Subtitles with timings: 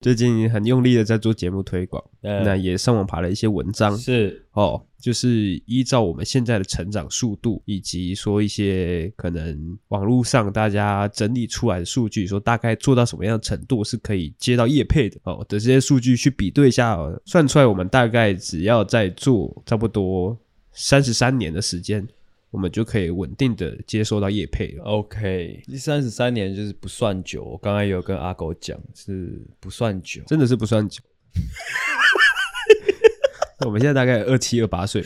[0.00, 4.46] 最近很用力的在做节目推广，嗯、那也上网爬了一些文章，是。
[4.52, 20.34] 哦，就是依照我们现在的成长速度，以及说一些可能网络上大家整理出来的数据，说大概做到什么样的程度是可以接到业配的哦的这些数据去比对一下，哦，算出来我们大概只要在做差不多
[20.72, 22.06] 三十三年的时间。
[22.50, 24.82] 我们就可以稳定的接收到业配了。
[24.84, 27.44] OK，第三十三年就是不算久。
[27.44, 31.00] 我刚才有跟阿狗讲，是不算久，真的是不算久。
[33.64, 35.04] 我们现在大概二七二八岁，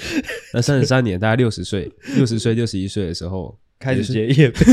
[0.52, 4.64] 那三十三年大概六十岁，六十岁六十一岁的时候开始接业配，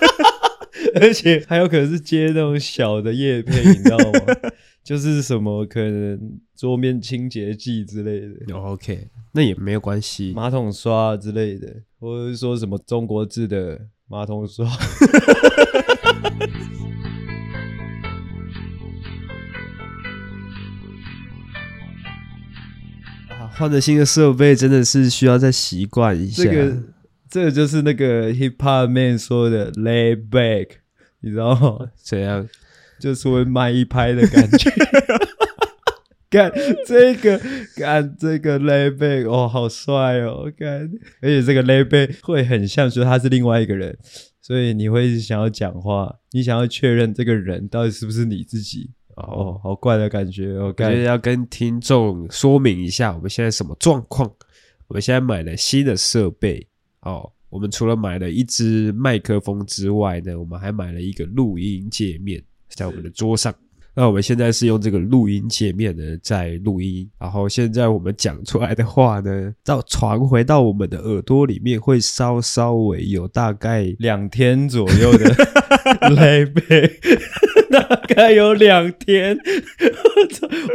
[0.94, 4.04] 而且还有可能是接那种小的业配，你知道吗？
[4.82, 8.56] 就是什么可能桌面清洁剂之类的。
[8.56, 11.82] OK，那也没有关系，马桶刷之类的。
[12.00, 13.78] 或者是说什么中国制的
[14.08, 14.66] 马桶刷，
[23.28, 26.44] 啊，换了新的设备真的是需要再习惯一下。
[26.44, 26.76] 这个，
[27.28, 30.68] 这个就是那个 Hip Hop Man 说的 Lay Back，
[31.20, 31.90] 你知道吗？
[32.02, 32.48] 怎样？
[32.98, 34.70] 就是会慢一拍的感觉。
[36.30, 36.50] 干
[36.86, 37.40] 这个，
[37.76, 40.50] 干这个勒背哦，好帅哦！
[40.56, 40.88] 干，
[41.20, 43.98] 而且这个勒背会很像说他是另外一个人，
[44.40, 50.72] 所以你会一直想要讲话，你想要确认这个人到底是不是你自己哦，好怪的感觉哦。
[50.72, 54.32] 感觉要跟听众说明一下，我们现在什么状况？
[54.86, 56.64] 我们现在买了新的设备
[57.00, 63.52] 哦，我们除了买了一支麦克风之外呢，我们还买了一个录音界面在我们的桌上。
[64.00, 75.34] 那我们现在是用这个录音界面呢，在录音，然后现在我们讲出来的话呢，到传回到我们的耳朵里面，会稍稍微有大概两天左右的
[76.16, 76.92] layback，
[77.70, 79.36] 大概有两天。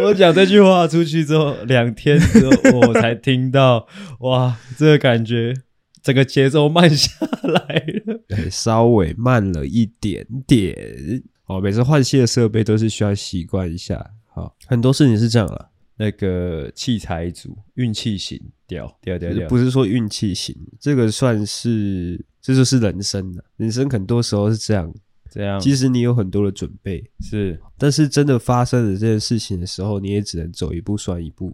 [0.03, 3.88] 我讲这句话出去之后，两天之后我才听到，
[4.20, 5.52] 哇，这个感觉，
[6.03, 7.09] 整个节奏慢下
[7.42, 11.24] 来了，对，稍微慢了一点点。
[11.47, 14.03] 哦，每次换新的设备都是需要习惯一下。
[14.28, 15.69] 好，很多事情是这样啊。
[15.97, 23.44] 那个器材组运气型掉掉掉掉，不是说运气型，这个算是这就是人生了。
[23.56, 24.94] 人生很多时候是这样，
[25.31, 25.57] 这样。
[25.57, 31.53] 即使你有很多的准备，是，但是真的发生了这件事情的时候，你也只能走一步算一步。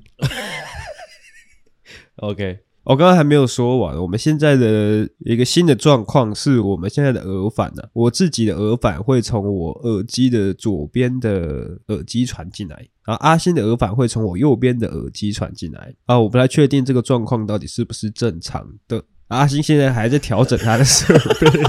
[2.16, 2.60] OK。
[2.92, 12.76] 我刚刚还没有说完，我们现在的一个新的状况是我们现在的耳返呢、我自己的耳返会从我耳机的左边的耳机传进来，
[13.06, 19.02] 然后阿星的耳返会从我右边的耳机传进来啊，我不太确定这个状况到底是不是正常的。
[19.30, 21.50] 阿星现在还在调整他的设备，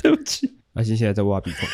[0.00, 1.68] 对不起，阿星现在在挖鼻孔。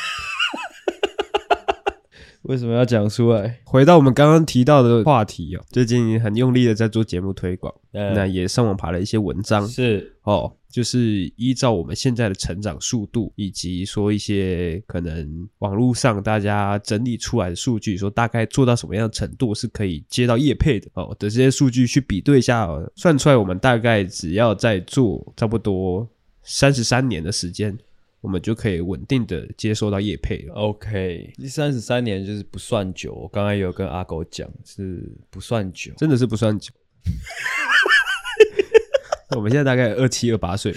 [2.48, 3.60] 为什么要讲出来？
[3.64, 26.08] 回到我们刚刚提到的话题哦，最近很用力的在做节目推广，嗯、那也上网爬了一些文章，是哦，就是依照我们现在的成长速度，以及说一些可能网络上大家整理出来的数据，说大概做到什么样的程度是可以接到业配的哦的这些数据去比对一下，哦，算出来我们大概只要在做差不多
[26.42, 27.76] 三十三年的时间。
[28.20, 30.54] 我们就可以稳定的接收到业配了。
[30.54, 33.14] OK，第三十三年就是不算久。
[33.14, 36.72] 我刚才有跟阿狗讲，是不算久，真的是不算久。
[39.36, 40.74] 我们现在大概二七二八岁，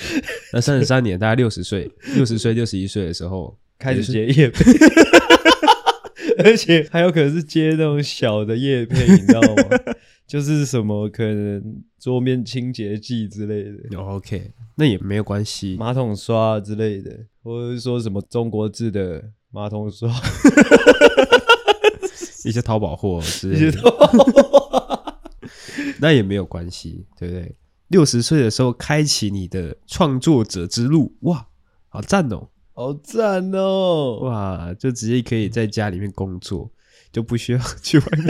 [0.53, 4.63] 那三十三年大概六十岁，六十岁六十一岁的时候开始接业配，
[6.43, 9.63] 而且还有可能是接那种小的业配，你知道吗？
[10.27, 13.99] 就是什么可能桌面清洁剂之类的。
[13.99, 17.11] OK，那也没有关系，马桶刷之类的。
[17.43, 20.07] 或者是说什么中国制的马桶刷，
[22.45, 23.81] 一些淘宝货之类的，
[25.99, 27.55] 那也没有关系，对不对？
[27.87, 31.47] 六十岁的时候开启你的创作者之路，哇，
[31.89, 36.71] 好赞哦，好赞哦，哇，就直接可以在家里面工作，
[37.11, 38.27] 就不需要去外面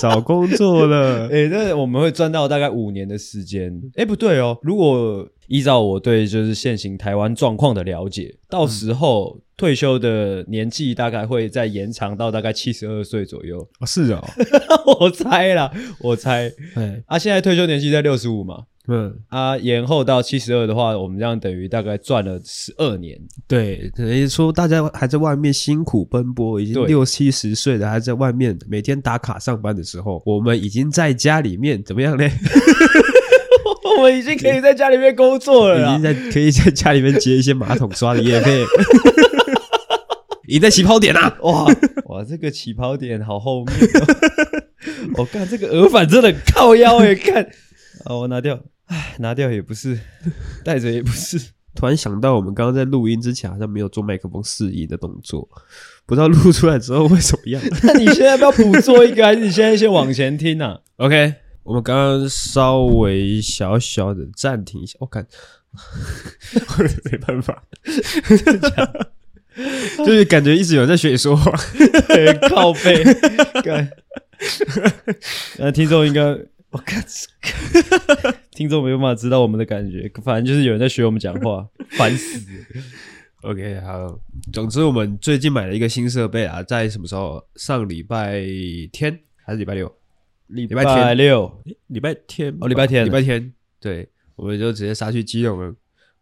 [0.00, 1.26] 找工作了。
[1.28, 3.70] 哎、欸，那我们会赚到大概五年的时间。
[3.96, 13.58] 哎、欸，不对哦，如果依照我对就是现行台湾状况的了解，到时候退休的年纪大概会再延长到大概七十二岁左右。
[13.80, 14.24] 哦，是哦，
[15.00, 15.70] 我猜啦，
[16.00, 16.50] 我猜。
[16.76, 18.64] 哎，啊，现在退休年纪在六十五嘛。
[18.92, 23.16] 嗯，啊，延后到七十二的话，我们这样等于大概赚了十二年。
[23.46, 32.28] 对，等于说大家还在外面辛苦奔波，已经六七十岁的还在外面每天打卡上班的时候，我们已经在家里面怎么样呢？
[33.96, 38.64] 我们已经可以在家里面工作了，已经在可以在家里面接一些马桶刷的业配。
[40.48, 41.38] 你在起跑点啊！
[41.42, 41.64] 哇
[42.06, 44.06] 哇，这个起跑点好后面、哦。
[45.18, 47.44] 我看、哦、这个耳返真的靠腰哎，看
[48.04, 48.58] 啊，我拿掉，
[48.90, 49.98] 哎，拿掉也不是，
[50.64, 51.40] 带着也不是。
[51.72, 55.48] 突然想到，我们刚刚在录音之前好像没有做麦克风示意的动作，
[56.04, 57.62] 不知道录出来之后会怎么样。
[57.84, 61.32] 那你现在要不要补做一个，还是你现在先往前听啊？OK，
[61.62, 65.24] 我们刚刚稍微小小的暂停一下，我看，
[67.10, 67.62] 没办法，
[69.98, 71.52] 就是感觉一直有人在学你说话，
[72.48, 73.04] 靠背，
[75.58, 76.22] 那听众应该，
[76.70, 77.04] 我看，
[78.60, 81.66] 听众没有办法知道我们的感觉，反正就是有人在学我们讲话，
[81.96, 82.46] 烦死。
[83.40, 84.20] OK，好，
[84.52, 87.42] 总之我们最近买了一个新设备啊，在什么时候？
[87.56, 88.44] 上礼拜
[88.92, 89.90] 天还是礼拜六？
[90.48, 95.74] 礼拜六，礼拜天哦，礼拜天，礼拜天，对，我们就直接杀去基隆了。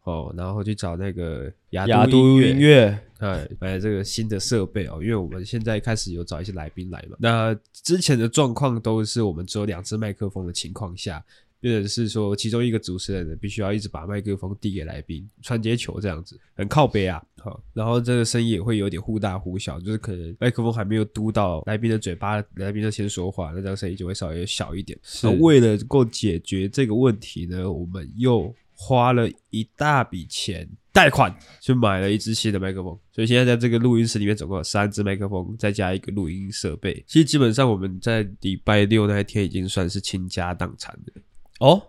[0.04, 7.16] 哦，然后去找那个雅都音乐，哎，买了这个新的设备哦，因为我们现在开始有找一些来宾来嘛。
[7.18, 11.22] 那之前的状况都是我们只有两只麦克风的情况下，
[11.60, 17.22] 变成是说其中一个主持人呢必须要一直把麦克风递给来宾，传接球这样子，很靠背啊。
[17.38, 24.98] 好，然后这个声音也会有点忽大忽小，就是可能麦克风还没有嘟到来宾的嘴巴，来宾就先说话，那这样声音就会稍微小一点。
[25.02, 28.54] 是，为了够解决这个问题呢，我们又。
[28.80, 37.02] 花了一大笔钱贷款去买了一支新的麦克风，所以现在在这个录音室里面总共有三支麦克风，再加一个录音设备。
[37.04, 41.12] 其实基本上我们在礼拜六那一天已经算是倾家荡产的
[41.58, 41.82] 哦。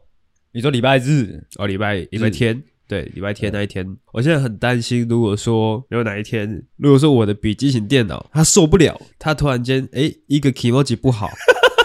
[0.51, 11.29] 你说礼拜日哦，礼拜礼拜天，对，礼拜天那一天，我现在很担心，如果说有哪一天，如果说我的笔记型电脑它受不了，它突然间哎一个 keyboard 不好，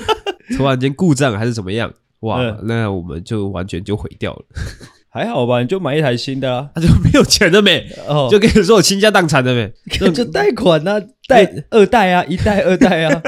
[0.57, 1.93] 突然间故障还是怎么样？
[2.21, 4.45] 哇，嗯、那我们就完全就毁掉了。
[5.11, 7.87] 还好吧，你就买一台新的啊， 他、啊、就没有钱了没？
[8.09, 9.71] 哦，就跟你说我倾家荡产了没？
[10.11, 10.99] 就贷款啊，
[11.29, 13.23] 贷二代啊，一代二代啊，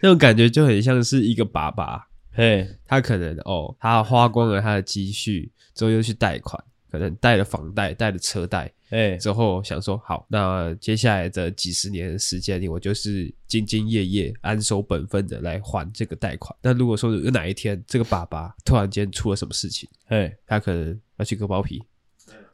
[0.00, 2.06] 那种感觉就很像是一个爸爸，
[2.40, 6.58] 嘿，他可能哦，他花光了他的积蓄，之后又去贷款，
[6.90, 8.72] 可能贷了房贷，贷了车贷。
[8.88, 16.56] 哎，之后想说好，那接下来的几十年的时间里，我就是兢兢业业、安守本分的来还这个贷款。
[16.62, 21.84] 那如果说有哪一天这个爸爸突然间出了什么事情，哎，他可能要去割包皮，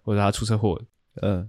[0.02, 0.82] 或者他出车祸，
[1.22, 1.48] 嗯。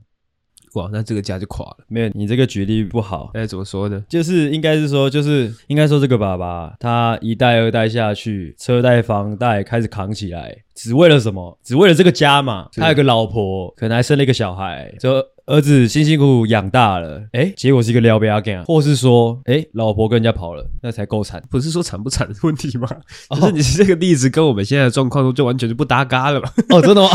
[0.78, 1.78] 哇，那这个家就垮了。
[1.88, 3.32] 没有，你这个举例不好。
[3.34, 4.04] 哎，怎么说呢？
[4.08, 11.60] 就是应该是说，就是应该说这个爸爸他一代二代下去，车贷房贷开始扛起来，只为了什么？
[11.64, 12.70] 只为了这个家嘛。
[12.74, 15.22] 他有个老婆，可能还生了一个小孩，就。
[15.48, 21.42] 儿子辛辛苦苦养大了，哎、欸，结果是一个撩妹阿 g 或是说，哎、欸，老婆跟人家跑了，那才够惨。
[21.50, 22.90] 不是说惨不惨的问题吗？
[23.30, 26.52] 哦、就是你这个例子跟我们现在的状况就完全就不搭嘎了嘛。
[26.68, 27.08] 哦，真的吗？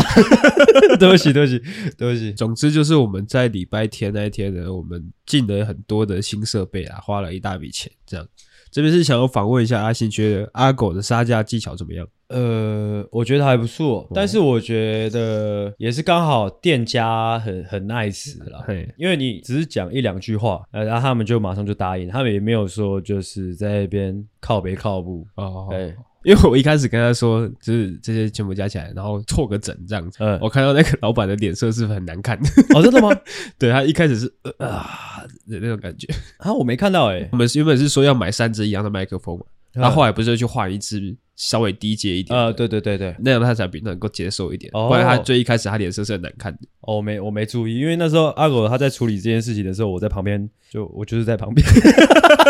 [0.99, 1.61] 对不起，对不起，
[1.95, 2.33] 对不起。
[2.33, 8.25] 总之就是我们在礼拜天那一天呢，我们进了很多的新设备啊，花了一大笔钱，这样。
[8.71, 12.07] 这边是想要访问一下阿信，觉得阿狗的杀价技巧怎么样？
[12.29, 25.95] 呃，我觉得还不错，但是我觉得也是刚好店家很很 nice 啦，嘿，因为你只是讲一两句话，呃，然后他们就马上就答应，他们也没有说就是在那边靠北靠步哦，对。
[26.23, 30.19] 因为我一开始跟他说，就是这些全部加起来，然后凑个整这样子。
[30.21, 32.49] 嗯，我看到那个老板的脸色是很难看的。
[32.73, 33.09] 哦，真的吗？
[33.59, 36.07] 对，他一开始是呃啊的那种感觉。
[36.37, 37.29] 啊，我没看到诶、欸。
[37.33, 39.43] 我们原本是说要买三支一样的麦克风嘛，
[39.73, 42.37] 然后后来不是去换一支稍微低阶一点。
[42.37, 44.69] 啊、嗯，对对对对，那样他才比能够接受一点。
[44.73, 44.87] 哦。
[44.87, 46.59] 不然他最一开始他脸色是很难看的。
[46.81, 51.65] 哦，我没我没注意，因为那时候阿狗他在处理这件事情的时候，我在旁边，就我就是在旁边，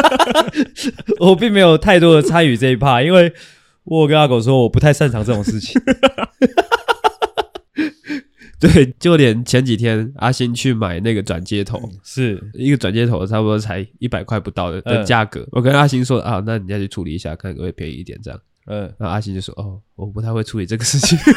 [1.19, 3.33] 我并没有太多的参与这一趴，因为。
[3.85, 5.81] 我跟阿狗说，我不太擅长这种事情。
[8.57, 15.41] 对，就连前几天阿星去买那个转接头，是一个转接头，差不多才一百块不到的的价格。
[15.41, 18.39] 嗯、我跟阿星说啊，那你再去处理一下，看可不可以便宜一点这样。
[18.67, 21.17] 嗯，然后阿信就说，哦，我不太会处理这个事情。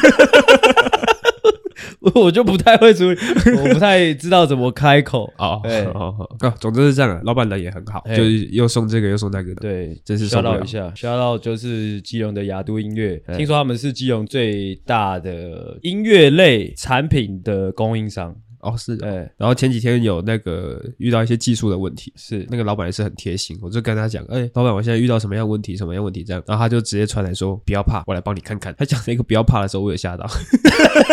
[2.15, 3.19] 我就不太会处理，
[3.59, 5.59] 我不太知道怎么开口哦。
[5.61, 7.21] 对，好好好，总之是这样。
[7.23, 9.61] 老板人也很好，就是又送这个又送那个的。
[9.61, 18.33] 对，真是刷到一下，刷到就是基隆的雅都音乐，听说他们是基隆最大的音乐类产品的供应商。
[18.61, 22.45] 哦，是，哎，然后前几天有那个遇到一些技术的问题，是。
[22.49, 26.23] 那个老板也是很贴心，我就跟他讲，哎，老板，我现在遇到什么样问题，什么样问题？
[26.23, 28.73] 这样，然后他就直接传来说，不要怕，我来帮你看看。
[28.77, 30.25] 他讲那个不要怕的时候，我有吓到，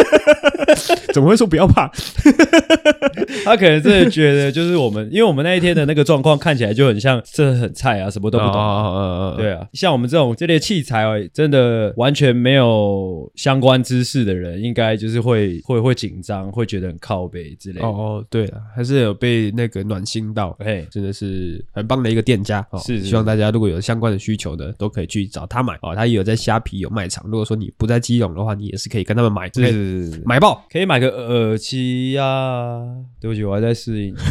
[1.13, 1.91] 怎么会说不要怕？
[3.45, 17.25] 他可能真的觉得就是我们，因为我们那一天的那个状况看起来就很像，这很菜啊，什么都不懂，对啊，像我们这种这类器材哦，真的完全没有相关知识的人，应该就是会会会紧张，会觉得很靠。
[17.35, 17.87] 杯之类的。
[17.87, 22.65] 哦哦，对了，还是有被那个暖心到，哎，真的是很棒的一个店家。
[22.71, 25.95] 哦，是，是，希望大家如果有相关的需求的，都可以去找他买哦。
[25.95, 27.25] 他也有在虾皮有卖场。
[27.27, 32.85] 如果说你不在基隆的话，你也是可以跟他们买，是是是，买爆，可以买个耳机呀、啊。
[33.21, 34.15] 对不起，我还在适应。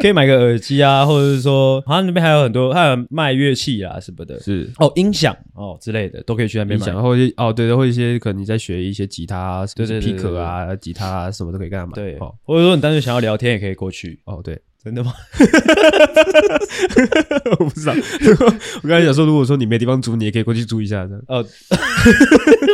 [0.00, 6.92] 可以买个耳机啊，或者是说，好像那边还有很多，还有卖乐器啊什么的，是哦，音响哦之类的，都可以去那边买。
[7.00, 11.92] 或者哦，对的，或者一些可能你在学一些吉他，对对对，皮克啊，吉他啊，什么都可以跟他买。
[11.94, 14.20] 对，哦，或者说你单纯想要聊天，也可以过去。
[14.26, 15.12] 哦，对，真的吗？
[17.58, 17.94] 我不知道。
[18.82, 21.18] 我刚才想说，如果说你没地方住，你也可以过去住一下的。
[21.28, 21.42] 哦，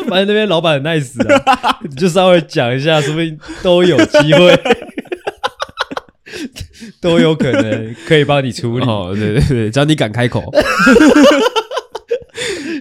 [0.08, 4.60] 反正那边老板很 nice 啊，你就稍微讲一下，说不定都有机会。
[7.00, 10.42] 都有可能可以帮你处理哦，对对对，只要你敢开口，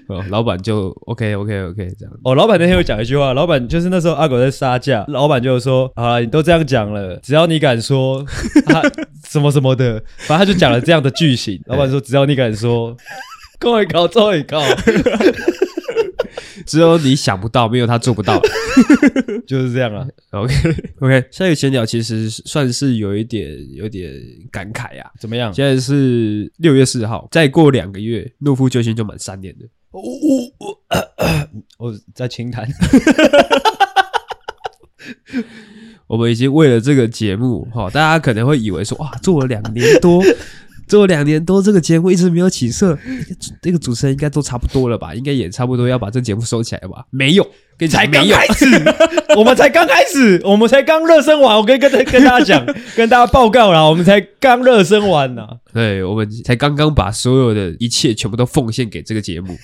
[0.08, 2.14] 哦，老板就 OK OK OK 这样。
[2.24, 8.26] 哦，老板那天有讲一句话，老板就是那时候阿狗在杀价，老板就说：“好了，你都这样讲了，只要你敢说
[8.66, 8.82] 他
[9.26, 12.96] 什么什么的，反正他就讲了这样的句型。”老板说：“只要你敢说，
[13.60, 14.62] 公会考，周会高。”
[16.66, 18.42] 只有你想不到，没有他做不到，
[19.48, 20.06] 就是这样 了。
[20.32, 20.54] OK
[21.00, 24.12] OK，下一个闲聊其实算是有一点有点
[24.52, 25.10] 感慨啊。
[25.20, 25.54] 怎么样？
[25.54, 29.68] 现在是六月四号，再过两个月，诺夫救星就满三年了。
[29.91, 30.79] 我我我
[31.77, 32.67] 我在清谈。
[36.08, 40.24] 我们已经为了这个节目，哈，大家可能会以为说，哇，做了两年多。
[40.88, 42.98] 做了两年多，这个节目一直没有起色，
[43.62, 45.13] 这个主持人应该都差不多了吧？
[45.13, 47.06] 应该也差不多要把这节目收起来吧？
[47.10, 47.46] 没有，
[47.77, 48.65] 跟才刚开始，
[49.38, 51.55] 我们才刚开始，我们才刚热身完。
[51.57, 52.65] 我可以跟跟跟大家讲，
[52.96, 55.48] 跟大家报告啦，我们才刚热身完呢。
[55.74, 59.55] 对，我们才刚刚把所有的一切全部都奉献给这个节目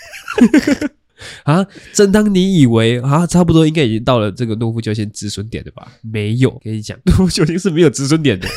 [1.43, 1.65] 啊！
[1.93, 5.87] 正当你以为啊，差不多应该已经到了这个诺夫救星止损点了吧？
[6.01, 8.47] 没有，跟你讲，诺夫救星是没有止损点的。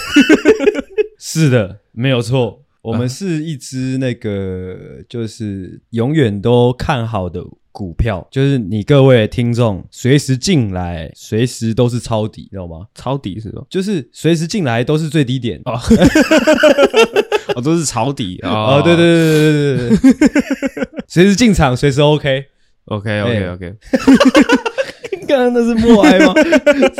[1.18, 2.62] 是的，没有错。
[2.82, 4.76] 我们是一支那个，
[5.08, 7.42] 就是永远都看好的
[7.76, 12.87] 股票，就是你各位听众随时进来，随时都是抄底，知道吗？
[12.95, 13.62] 抄底是吧？
[13.68, 15.78] 就是随时进来都是最低点哦，
[17.54, 23.75] 哦，都是抄底哦，对对对对对对对， 随时进场，随时 OK，OK OK OK。
[25.28, 26.33] 刚刚那是默哀吗？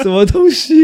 [0.03, 0.75] 什么东西？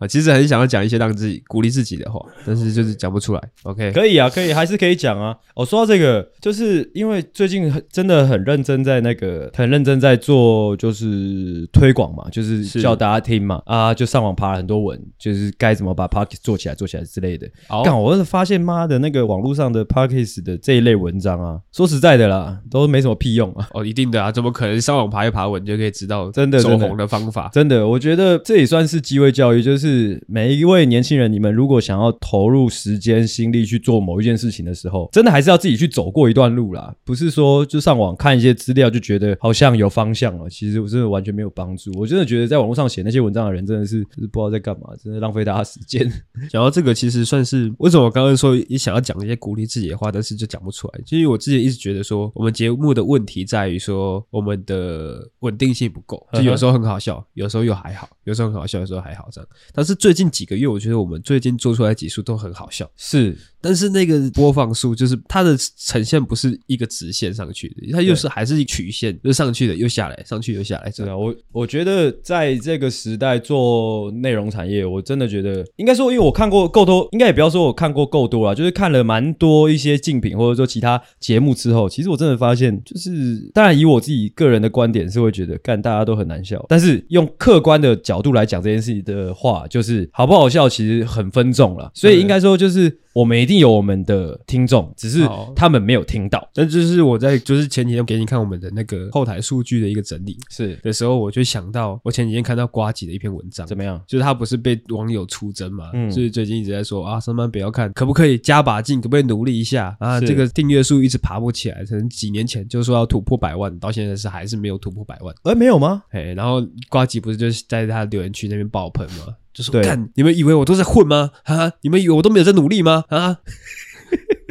[0.00, 3.40] 啊，其实很想要讲一些让自己鼓励自己的话，但是就是讲不出来。
[3.64, 5.36] OK，可以啊，可以，还是可以讲啊。
[5.54, 17.46] 我、哦、说到这个，就是因为最近很真的很认真在那个很认真在做，就是推广嘛，就是叫大家听嘛，啊，就上网爬了很多文，就是该怎么把 Podcast 做起来、做起来之类的。
[17.68, 23.68] 好，刚好我发现妈的那个网络上的 Podcast 的这一类文章啊，说实在的啦，都没什么屁用啊。
[23.74, 27.50] 哦，一定的啊，怎么可能上网爬一爬文就可以知道真的走红的方法？
[27.52, 29.89] 真的，我觉得这也算是机会教育，就是。
[29.90, 36.94] 是每一位年轻人，你们如果想要投入时间心力去做某一件事情的时候，真的还是要自己去走过一段路啦。
[37.04, 41.90] 不是说就上网看一些资料就觉得好像有方向了，其实我真的完全没有帮助。
[41.98, 46.10] 我真的觉得在网络上写那些文章的人真的是不知道在干嘛，真的浪费大家时间。
[46.50, 51.00] 讲到这个，其实算是为什么我刚刚说也想要讲一些鼓励自己的话，但是就讲不出来。
[51.04, 59.48] 其实我之前一直觉得说，我们节目的问题在于说我们的稳定性不够，就有时候很好笑，有时候又还好，有时候很好笑，有时候还好这样。
[59.80, 63.34] 但是最近几个月，我觉得我们最近做出来的集数都很好笑，是。
[63.62, 70.90] 但是那个播放数就是它的呈现不是一个直线上去的，它又是还是一曲线，就上去的又下来，上去又下来。
[70.90, 92.98] 对啊，我我觉得在这个时代做内容产业，我真的觉得应该说，因为我看过够多，应该也不要说我看过够多啦，就是看了蛮多一些竞品或者说其他节目之后，其实我真的发现，就是当然以我自己个人的观点是会觉得，干大家都很难笑，但是用客观的角度来讲这件事情的话，就是好不好笑其实很分众了，所以应该说就是。
[93.12, 95.26] 我们一定有我们的听众，只是
[95.56, 96.48] 他们没有听到。
[96.54, 104.00] 但就是我在就是前几天给你看我们的那个后台数据的一个整理，是的时候，我就想到我前几天看到瓜吉的一篇文章，怎么样？
[104.06, 110.20] 就是他不是被网友出征嘛，嗯，所以最近一直在说啊，上班不要看，可不可以加把劲，可不可以努力一下啊？
[110.20, 115.34] 这个订阅数一直爬不起来，可能几年前就说要突破百万，到现在是还是没有突破百万。
[115.42, 116.04] 哎，没有吗？
[116.10, 119.34] 哎，然后瓜吉不是就是在他留言区那边爆喷吗？
[119.52, 121.28] 就说看对你们以为我都在混吗？
[121.42, 122.99] 哈，你们以为我都没有在努力吗？
[123.08, 123.38] 啊，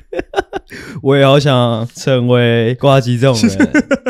[1.04, 3.58] 我也好想成为呱吉这种人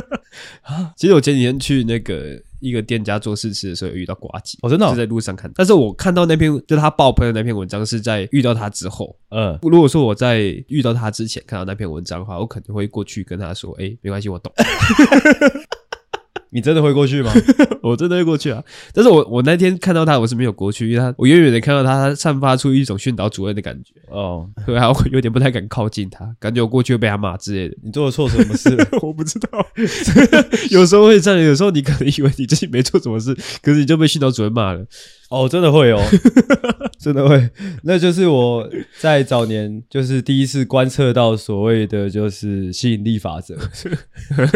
[0.64, 0.94] 啊。
[0.96, 5.52] 其实我前几天去那个一个店家做试吃的时候，有遇到呱吉，我真的就在路上看。
[5.56, 9.16] 但是我看到那篇就是他爆喷的那篇文章，是在遇到他之后。
[9.30, 14.52] 嗯，如果说我在遇到他之前看到那篇文章的话，我肯定会过去跟他说：“哎，没关系，我懂。”
[16.52, 17.32] 你真的会过去吗？
[17.82, 18.62] 我真的会过去啊！
[18.94, 27.76] 但是我我那天看到他，我是没有过去，因为他我远远的看到他，他散发出一种训导主任的感觉哦，对啊，我有点不太敢靠近他，感觉我过去会被他骂之类的。
[27.84, 28.70] 你做了错什么事？
[29.02, 29.66] 我不知道，
[30.70, 34.86] 有时候会这样，有时候你可能以为你自己没做什么事，可是你就被训导主任骂了。
[35.30, 36.02] 哦，真的会哦，
[37.00, 37.50] 真的会，
[37.84, 38.68] 那就是我
[39.00, 43.56] 在早年就是第一次观测到所谓的就是吸引力法则，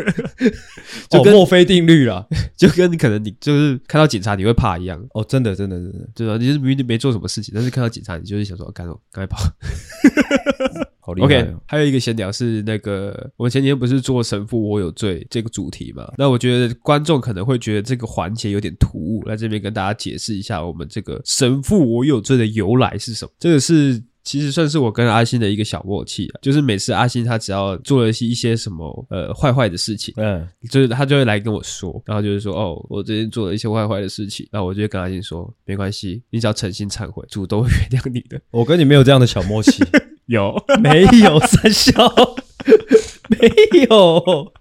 [1.09, 2.25] 就跟墨菲定律啦，
[2.57, 4.99] 就跟你可能你就是看到警察你会怕一样。
[5.13, 9.37] 哦，真的，真的，真的，就是，你是明明没做什么事情，但是看到警察你就是想说，赶紧赶快跑。
[11.05, 11.41] 好厉害哦。
[11.41, 16.11] OK，还有一个闲聊是那个，我前几天不是做神父我有罪这个主题嘛？
[16.17, 23.31] 那我觉得观众可能会觉得这个环节有点突兀，来这边跟大家解释一下，我们这个神父我有罪的由来是什么？
[23.37, 38.39] 这个是其实算是我跟阿星的一个小默契啊，就是每次阿星他只要做了一些什么呃坏坏的事情，嗯，就是他就会来跟我说，然后就是说哦，我最近做了一些坏坏的事情，然后我就会跟阿星说，没关系，你只要诚心忏悔，主都会原谅你的。
[38.51, 39.83] 我跟你没有这样的小默契。
[40.27, 41.93] 有 没有三笑？
[43.29, 43.49] 没
[43.89, 44.51] 有。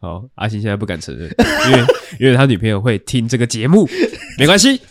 [0.00, 1.32] 好，阿星现在不敢承认，
[1.68, 1.84] 因为
[2.20, 3.88] 因为他女朋友会听这个节目，
[4.38, 4.80] 没关系。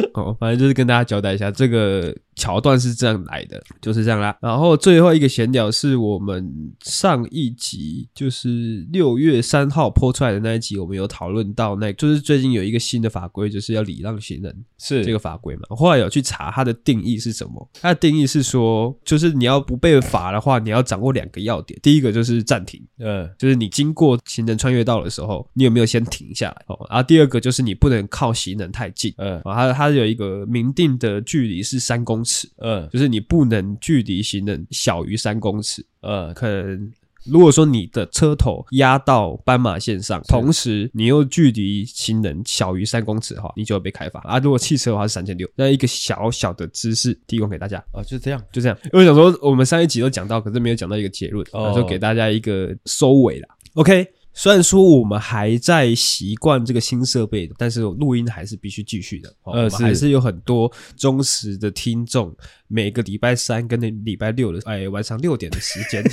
[0.14, 2.14] 哦，反正就是跟大家交代一下这个。
[2.38, 4.38] 桥段是这样来的，就是这样啦。
[4.40, 15.62] 然后最后一个闲聊是我们上一集，就是六月三号播出来的那一集，我们有讨论到那，就是最近有一个新的法规，就是要礼让行人，是这个法规嘛？
[15.70, 26.64] 我后来有去查它的定义是什么，它的定义是说，就是你要不被罚的话，你要掌握两个要点，第一个就是暂停，嗯，就是你经过行人穿越道的时候，你有没有先停下来？
[26.68, 32.28] 哦，然后第二个就是你不能靠行人太近，嗯，啊，它它有一个明定的距离是三公尺。
[32.28, 36.92] 尺，嗯，就是你不能距离行人小于三公尺，呃，可能
[37.24, 44.38] 如果说你的车头压到斑马线上，同时你又距离行人小于三公尺的话，你就会被开罚啊。
[44.38, 48.76] 如果汽车的话是三千六，那一个小小的知识提供给大家啊，就这样，就这样。
[48.92, 53.48] 因为想说我们上一集都讲到，可是没有讲到一个结论，哦，就给大家一个收尾啦。
[53.72, 54.06] OK。
[54.38, 59.28] 虽然说我们还在习惯这个新设备，但是录音还是必须继续的。
[59.42, 62.32] 呃，我们还是有很多忠实的听众，
[62.68, 66.04] 每个礼拜三跟那礼拜六的哎晚上六点的时间，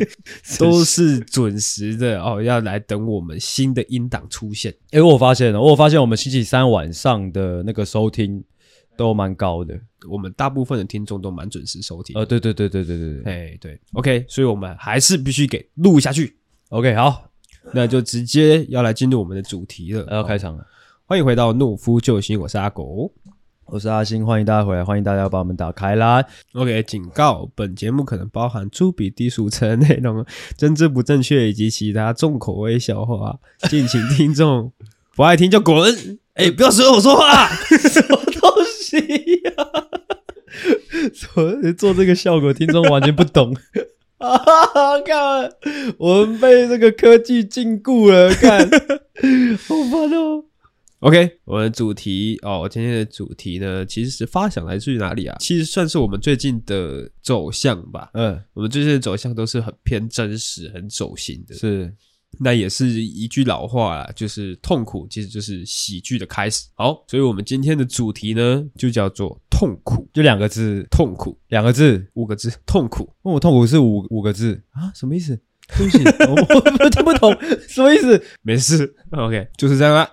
[0.58, 4.74] 都是准时的哦，要来等我们新的音档出现。
[4.92, 8.42] 哎，我发现了，我发现我们星期三晚上的那个收听
[8.96, 12.16] 都蛮高的，我们大部分的听众都蛮准时收听。
[12.18, 16.38] 呃，对对对对对对对，哎对，OK，所以我们还是必须给录下去。
[16.70, 17.33] OK，好。
[17.72, 20.66] 那就直接要来进入我们的主题了，要开场了。
[21.06, 23.12] 欢迎回到懦夫救星，我是阿狗，
[23.66, 26.24] 我是阿星，欢迎大家回来，欢迎大家把我们打开啦。
[26.52, 30.24] OK，警告：本节目可能包含粗鄙低俗成内容、
[30.56, 34.72] 政治不正确以及其他重口味笑话，敬请听众
[35.14, 36.18] 不爱听就滚！
[36.34, 37.46] 哎、欸，不要说我说话，
[37.88, 38.50] 什么东
[38.80, 38.96] 西
[39.44, 39.86] 呀、 啊？
[41.12, 43.54] 做做这个效果，听众完全不懂。
[44.18, 45.00] 啊哈哈！
[45.00, 45.52] 看，
[45.98, 48.60] 我们被这个科技禁锢了，看，
[49.66, 50.44] 好烦哦。
[51.00, 55.36] OK，我们的主题哦，我今天的主题呢，其实是发想来自于哪里啊？
[55.38, 58.10] 其实算是我们最近的走向吧。
[58.14, 61.54] 嗯，我们最近的走向都是很偏真实、很走心的。
[61.54, 61.92] 是。
[62.40, 66.66] 那也是一句老话啦，就是痛苦其实就是喜剧的开始。
[66.74, 73.08] 好，所以我们今天的主题呢，就叫做痛苦，就两个字，痛苦，两个字，五个字，痛苦。
[73.22, 74.92] 问我痛苦是五五个字啊？
[74.94, 75.38] 什么意思？
[75.78, 76.34] 对不起， 我
[76.84, 77.34] 我听不懂，
[77.66, 78.22] 什么意思？
[78.42, 80.06] 没事，OK，就是这样啦。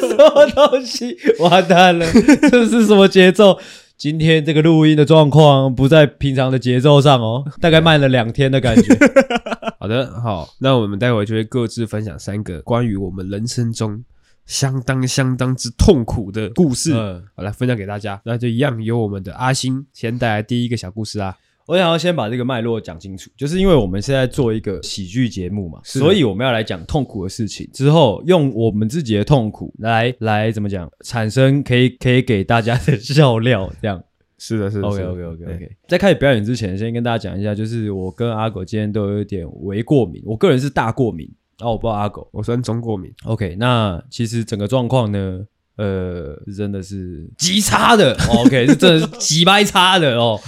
[0.00, 1.14] 什么东西？
[1.38, 2.06] 完蛋了，
[2.50, 3.60] 这是什么节奏？
[3.96, 8.94] 今天这个录音的状况不在平常的节奏上哦，大概慢了两天的感觉。
[9.78, 14.02] 好的，好，那我们待会就会各自分享三个关于我们人生中
[14.46, 18.20] 相当相当之痛苦的故事，嗯，好，来分享给大家。
[18.24, 21.36] 那就一样由我们的阿星先带来第一个小故事啊。
[21.66, 34.02] 我想要先把这个脉络讲清楚，就是因为我们现在做一个喜剧节目嘛，所以我们要来讲痛苦的事情，之后用我们自己的痛苦来来怎么讲，产生可以可以给大家的 笑料，这样。
[34.36, 34.86] 是的，是的。
[34.86, 35.76] OK OK OK OK。
[35.88, 41.26] 在开始表演之前，先跟大家讲一下，就是我跟阿狗今天都有一点微过敏，我个人是大过敏，
[41.58, 43.10] 然后我不知道阿狗，我算中过敏。
[43.24, 45.46] OK，那其实整个状况呢？
[45.76, 50.40] 呃，真的是极差的， OK，是真的是极掰差的哦。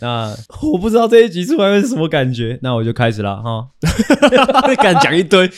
[0.00, 3.68] 那我不知道这一集出来会是什么感觉，那我就开始了哈。
[4.82, 5.48] 敢讲一堆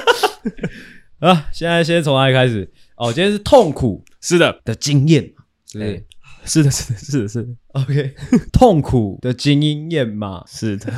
[1.20, 1.48] 啊！
[1.52, 2.70] 现在先从哪里开始？
[2.96, 5.32] 哦，今天是痛苦，是的的经验，
[5.72, 6.04] 对，
[6.44, 7.48] 是的，是的，是的，是的。
[7.72, 8.14] OK，
[8.52, 10.92] 痛苦的经验嘛，是的。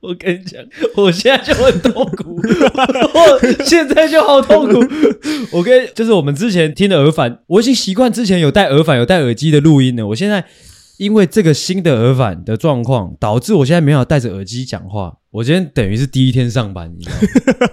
[0.00, 0.62] 我跟你讲，
[0.96, 4.80] 我现在就很痛苦，我现在就好痛苦。
[5.52, 10.06] 我跟就是我们之前听的耳返，我已经习惯之前有戴耳返、有戴耳机的录音了。
[10.06, 10.46] 我现在
[10.96, 15.18] 因为这个新的耳返的状况，导致我现在没有戴着耳机讲话。
[15.30, 17.16] 我今天等于是第一天上班，你知道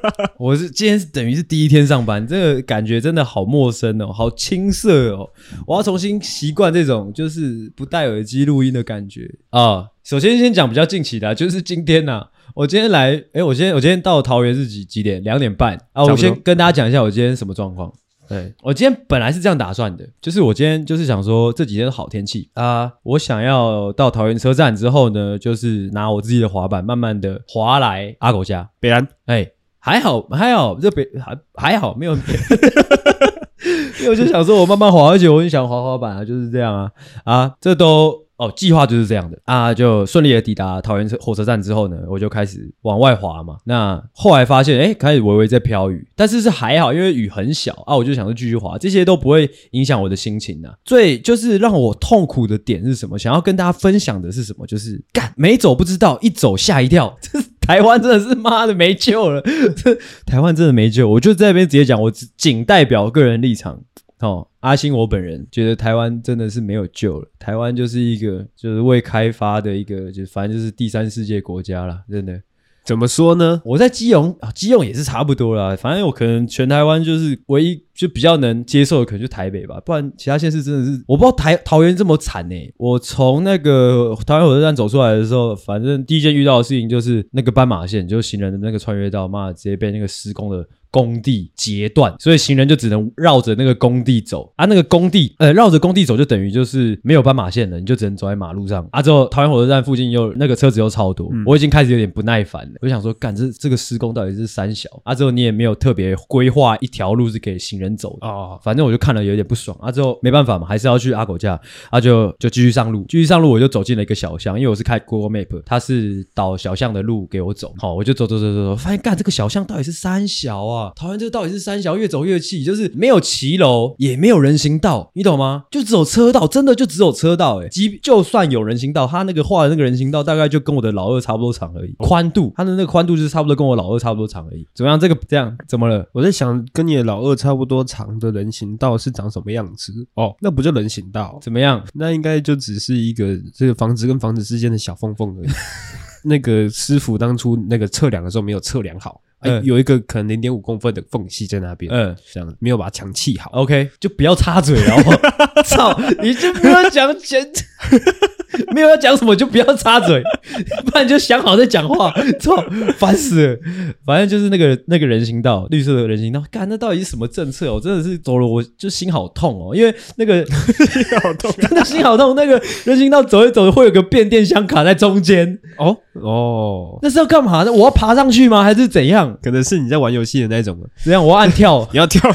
[0.04, 0.30] 吗？
[0.38, 5.30] 我是今天是等于是第一天上班，这个感觉真的好陌生哦，好青涩哦。
[5.66, 9.86] 我要重新习惯这种就是不戴耳机录音的感觉啊。
[10.08, 15.22] 首先先讲比较近期的，就是今天呐、啊，我今天来，诶，我今天我今天到桃园是几几点？
[15.22, 16.06] 两点半啊。
[16.06, 17.92] 我先跟大家讲一下我今天什么状况。
[18.30, 28.70] 对，我今天本来是这样打算的，就是我今天就是想说这几天好天气啊，我想要到桃园车站之后呢，就是拿我自己的滑板，慢慢的滑来阿狗家。
[28.80, 36.92] 北兰，哎，还好还好，这北还还好，没有，因为我就想说我慢慢滑，而且我很想滑滑板啊，就是这样啊
[37.26, 38.27] 啊，这都。
[38.38, 43.58] 哦，计划就是这样的啊，就顺利的抵达桃园车火车站之后呢，我就开始往外滑嘛。
[43.66, 50.70] 那后来发现，哎，开始微微在飘雨，但是是还好，因为雨很小啊，我就想说继续滑，这些都不会影响我的心情呐。
[50.86, 53.18] 最就是让我痛苦的点是什么？
[53.18, 54.68] 想要跟大家分享的是什么？
[54.68, 57.18] 就是干没走不知道，一走吓一跳。
[57.20, 59.42] 这台湾真的是妈的没救了，
[59.76, 59.98] 这
[60.28, 61.10] 台湾真的没救。
[61.10, 63.82] 我就在那边直接讲，我仅代表个人立场。
[64.20, 67.28] 哦，阿星，我本人觉得台湾真的是没有救了。
[67.38, 72.42] 台湾就是一个就是未开发的一个，就反正就是第三世界国家了，真的。
[72.84, 73.62] 怎么说呢？
[73.66, 75.76] 我在基隆啊，基隆也是差不多啦。
[75.76, 79.78] 反正我可能全台湾就是唯一就比较能接受的，可能就台北吧。
[79.86, 82.74] 不然其他县市真的是，我不知道台桃园这么惨呢、欸。
[82.78, 90.66] 我从那个桃园火车站走出来的时候，反正第一件遇到的事情就是那个斑马线，就是行人的那个穿越道，妈的直接被那个施工的。
[90.98, 94.66] 工地截断，所以行人就只能绕着那个工地走啊。
[94.66, 99.00] 那个工地，呃，绕着工地走就等于就是没有斑马线了，你就只能走在马路上啊。
[99.00, 102.80] 之后桃园火车站附近又那个车子又超多，嗯、我已经开始有点不耐烦了。
[102.82, 105.14] 我想说，干这这个施工到底是三小啊？
[105.14, 108.34] 之后你也没有特别规划一条路是给行人走的啊。
[108.34, 109.92] 哦、反正我就看了有点不爽啊。
[109.92, 111.60] 之后没办法嘛，还是要去阿狗家
[111.92, 117.76] 啊，就就继续上路，继续上路，我就走进了一个小巷，因为我是开 Google Map，它是导小巷的路给我走。
[117.78, 120.87] 好，我就走走走走走，发现干这个小巷到底是三小啊？
[120.96, 121.68] 桃园这个到底是？
[121.68, 125.66] 三小越走越气，就是没有骑楼，也没有人行道，你懂吗？
[125.70, 127.64] 就只有车道，真的就只有车道、欸。
[127.64, 134.66] 诶，即就算有人行道，他那个画的那个人行道大概就跟我的老二差不多长而已，宽度，他的那个宽度就是差不多跟我老二差不多长而已。
[134.74, 134.98] 怎么样？
[134.98, 136.08] 这个这样怎么了？
[136.14, 139.92] 我在想，跟你的老二差不多长的人行道是长什么样子？
[140.14, 141.84] 哦，那不就人行道，怎么样？
[141.96, 145.50] 那应该就只是一个这个房子跟房子之间的小缝缝而已。
[146.24, 149.20] 那个师傅当初那个测量的时候没有测量好。
[149.40, 154.98] 哎，有一个可能零点五公分的缝隙在那边，嗯，这样没有把墙砌好，OK，就不要插嘴了，
[155.64, 157.48] 操，你就不要讲钱。
[158.74, 160.22] 没有要讲什么就不要插嘴，
[160.86, 162.12] 不然就想好再讲话。
[162.40, 162.56] 操，
[162.98, 163.58] 烦死了！
[164.06, 167.74] 反正就是那个那个人行道，绿色的人行道，干，那到底是什么政策？
[167.74, 172.36] 我真的是走了，我就心好痛哦，因为那个 心好痛，真的心好痛。
[172.36, 175.60] 那个人行道走一走，会有个变电箱卡在中间。
[175.78, 177.72] 哦哦，那是要干嘛呢？
[177.72, 178.64] 我要爬上去吗？
[178.64, 179.38] 还是怎样？
[179.42, 180.78] 可能是你在玩游戏的那种。
[181.04, 181.24] 怎样？
[181.24, 182.28] 我要按跳，你要跳。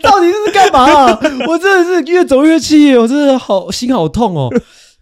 [0.00, 1.18] 到底是干嘛？
[1.46, 4.48] 我真的是越走越气，我真的好心好痛哦。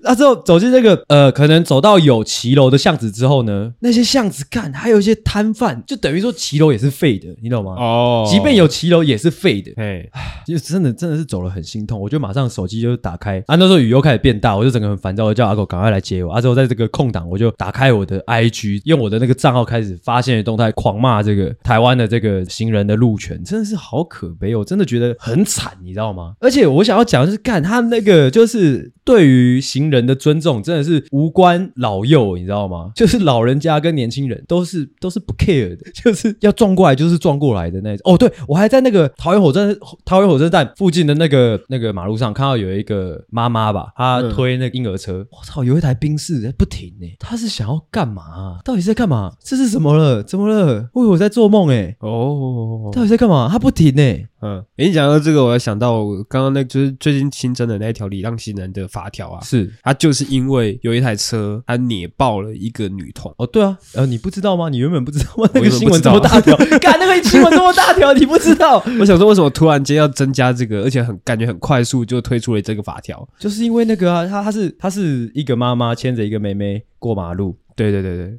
[0.01, 7.73] 那、啊、之后走进那个呃，可能走到有骑楼的巷子之后呢，那些巷子干还有一些摊贩，就等于说骑楼也是废的，你懂吗？
[7.73, 9.73] 哦，即便有骑楼也是废的。
[9.77, 10.09] 哎，
[10.47, 13.43] 就真的真的是走了很心痛，我就马上手机就打开。
[13.47, 16.33] 啊，那时候雨又开始变大，我就整个很烦躁，我叫阿狗赶快来接我。
[16.33, 26.35] 啊，之后在这个空档，我就打开我的 IG，用我的那个账号开始发现的动态，狂骂这个台湾的这个行人的路权，真的是好可悲，我真的觉得很惨，你知道吗？
[26.41, 32.91] 而且我想要讲的是，干他那个就是对于行人的尊重真的是无关老幼，你知道吗？
[32.97, 38.13] 就是老人家跟年轻人都是都是不 care 的， 就是要撞过来就是撞过来的那种。
[38.13, 47.07] 哦，对，我还在那个桃园火车站桃园火车站附近的那个那个马路上看到有一个妈妈吧，她推那个婴儿车，我操、嗯，有一台宾士在不停呢。
[47.19, 48.59] 她是想要干嘛、啊？
[48.65, 49.33] 到底是在干嘛？
[49.43, 50.23] 这是什么了？
[50.23, 50.89] 怎么了？
[50.95, 51.97] 我以为我在做梦哎。
[52.01, 53.49] 哦，到底在干嘛？
[53.51, 54.03] 她不停呢。
[54.41, 59.69] 嗯，诶，你讲到这个，我要想到刚刚那就是最近新增的那一条礼让行人的法条啊，是。
[59.83, 63.35] 他就是因为有一台车，他碾爆了一个女童。
[63.39, 64.69] 哦，对啊，呃，你不知道吗？
[64.69, 65.51] 你原本不知道吗？
[65.55, 68.83] 那个新闻这么大条， 干那个新闻这么大条，你不知道？
[69.01, 73.29] 我想说，为什么突然间要增加这个，而且很感觉很快速就推出了这个法条？
[73.39, 78.39] 就是因为那个啊，他他是他是一个妈妈牵着一个妹妹过马路，对对对对，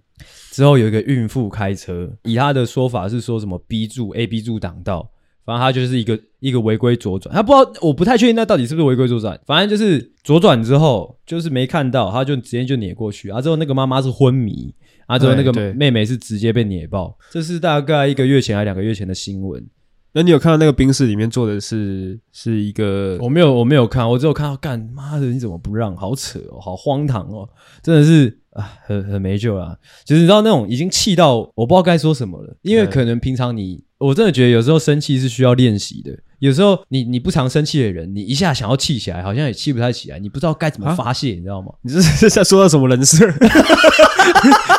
[0.52, 5.10] 之后有一个孕妇开车，以他的说法是说什么 B 柱 A B 柱挡道。
[5.46, 9.40] 反正他就是一个一个违规左转，他不知道，我不太确定那到底是不是违规左转。
[9.46, 13.30] 反正就是左转之后，就是没看到，他就直接就碾过去。
[13.30, 14.74] 啊，之后那个妈妈是昏迷，
[15.08, 17.18] 啊，之后那个妹妹是直接被碾爆。
[17.32, 19.66] 这是大概一个月前还两个月前的新闻。
[20.12, 23.16] 那你有看到那个冰室里面坐的是是一个？
[23.22, 25.96] 我没有，我没有看，我只有看到干妈的，你怎么不让？
[25.96, 27.48] 好扯哦，好荒唐哦，
[27.84, 29.76] 真的是啊，很很没救啊。
[30.06, 36.12] 其实你知道那种已经气到我不知道该说什么了，因为可能平常你，我真的觉得有时候生气是需要练习的。
[36.40, 41.68] 有时候你你不常生气的人，你一下想要气起来，好像也气不太起来，你不知道该怎么发泄，啊、你知道吗？
[41.84, 43.26] 你这是在说到什么人事？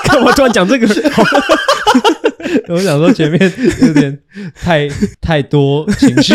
[0.05, 0.87] 干嘛突然讲这个？
[2.69, 3.53] 我想说前面
[3.83, 4.19] 有点
[4.55, 4.89] 太
[5.21, 6.35] 太多情绪，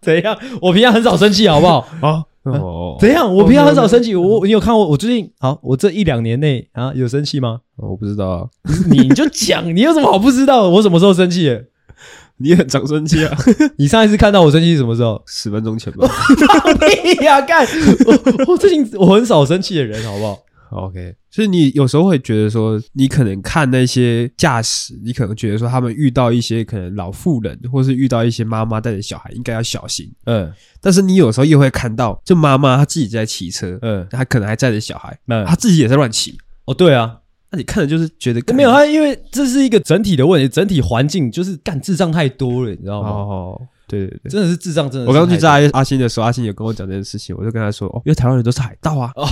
[0.00, 0.36] 怎样？
[0.60, 1.86] 我平常很少生气，好不好？
[2.00, 3.32] 啊哦，怎样？
[3.34, 4.14] 我平常很少生气。
[4.14, 5.58] 我你有看我我最近好？
[5.62, 7.60] 我这一两年内啊有生气吗？
[7.76, 8.46] 我不知道啊。
[8.90, 10.68] 你就讲，你有什么好不知道？
[10.68, 11.50] 我什么时候生气？
[12.38, 13.34] 你很常生气啊？
[13.78, 15.22] 你上一次看到我生气是什么时候？
[15.26, 16.06] 十分钟前吧。
[16.78, 17.40] 屁呀！
[17.40, 17.66] 干！
[18.06, 20.38] 我我最近我很少生气的人，好不好
[20.70, 30.10] ？OK，所以你有时候会觉得说，你可能看那些驾驶，你可能觉得说他们遇到一些可能老妇人，或是遇到一些妈妈带着小孩，应该要小心。
[30.24, 36.36] 嗯，但是你有时候又会看到，就妈妈她自己在骑车，嗯，她可能还载着小孩，嗯，她自己也在乱骑。
[36.64, 37.18] 哦，对啊，
[37.50, 43.08] 那你看的就是觉得没有他，因为这是一个整体的问题，整体环境就是干智障太多了，你知道吗？
[43.08, 43.68] 哦。
[43.88, 45.06] 对对对，真的是智障，真的。
[45.06, 49.26] 我刚刚去炸阿星的时候，阿星有跟我讲这件事情，我就跟他说：“哦，因为台湾人都是海盗啊！”哦，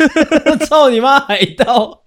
[0.66, 2.02] 操你妈海盗！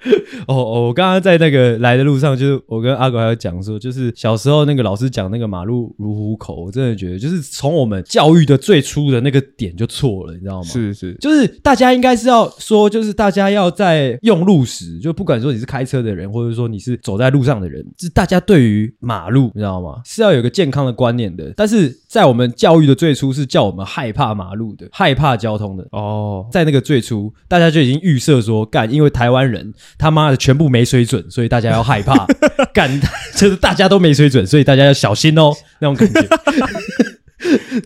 [0.47, 10.63] 哦哦，我刚刚在那个来的路上，就是我跟阿狗还有讲说，就是小时候那个老师讲那个马路如虎口，我真的觉得就是从我们教育的最初的那个点就错了，你知道吗？
[10.63, 20.01] 是是，就是大家应该是要说，就是大家要在用路时，就不管说你是开车的人，或者说你是走在路上的人，就是大家对于马路，你知道吗？
[20.03, 21.82] 是要有一个健康的观念的，但是。
[22.07, 26.45] 在我们教育的最初是叫我们害怕马路的，害怕交通的哦。
[26.51, 32.27] 在那个最初，大家就已经预设说，干，因为台湾人他妈的全部没水准，所以大家要害怕。
[32.73, 33.01] 干，
[33.35, 36.27] 就是大家都没水准，所以大家要小心哦， 那种感觉。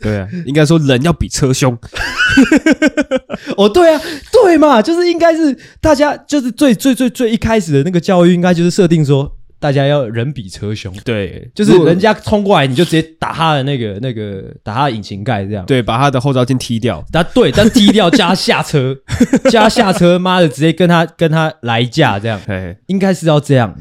[0.01, 1.77] 对啊，应该说人要比车凶。
[3.57, 9.36] 哦，对啊，对嘛，就是应该是大家就是最最最最一开始的那个教育，应该就是设定说。
[9.59, 18.95] 大家要人比车凶，对，就是人家冲过来，你就直接打他的那个那个，打他的引擎盖，这样，对，把他的后照镜踢掉，他对，但踢掉加下车，
[19.49, 23.75] 加下车，妈的，直接跟他跟他来一架，这样，嘿应该是要这样。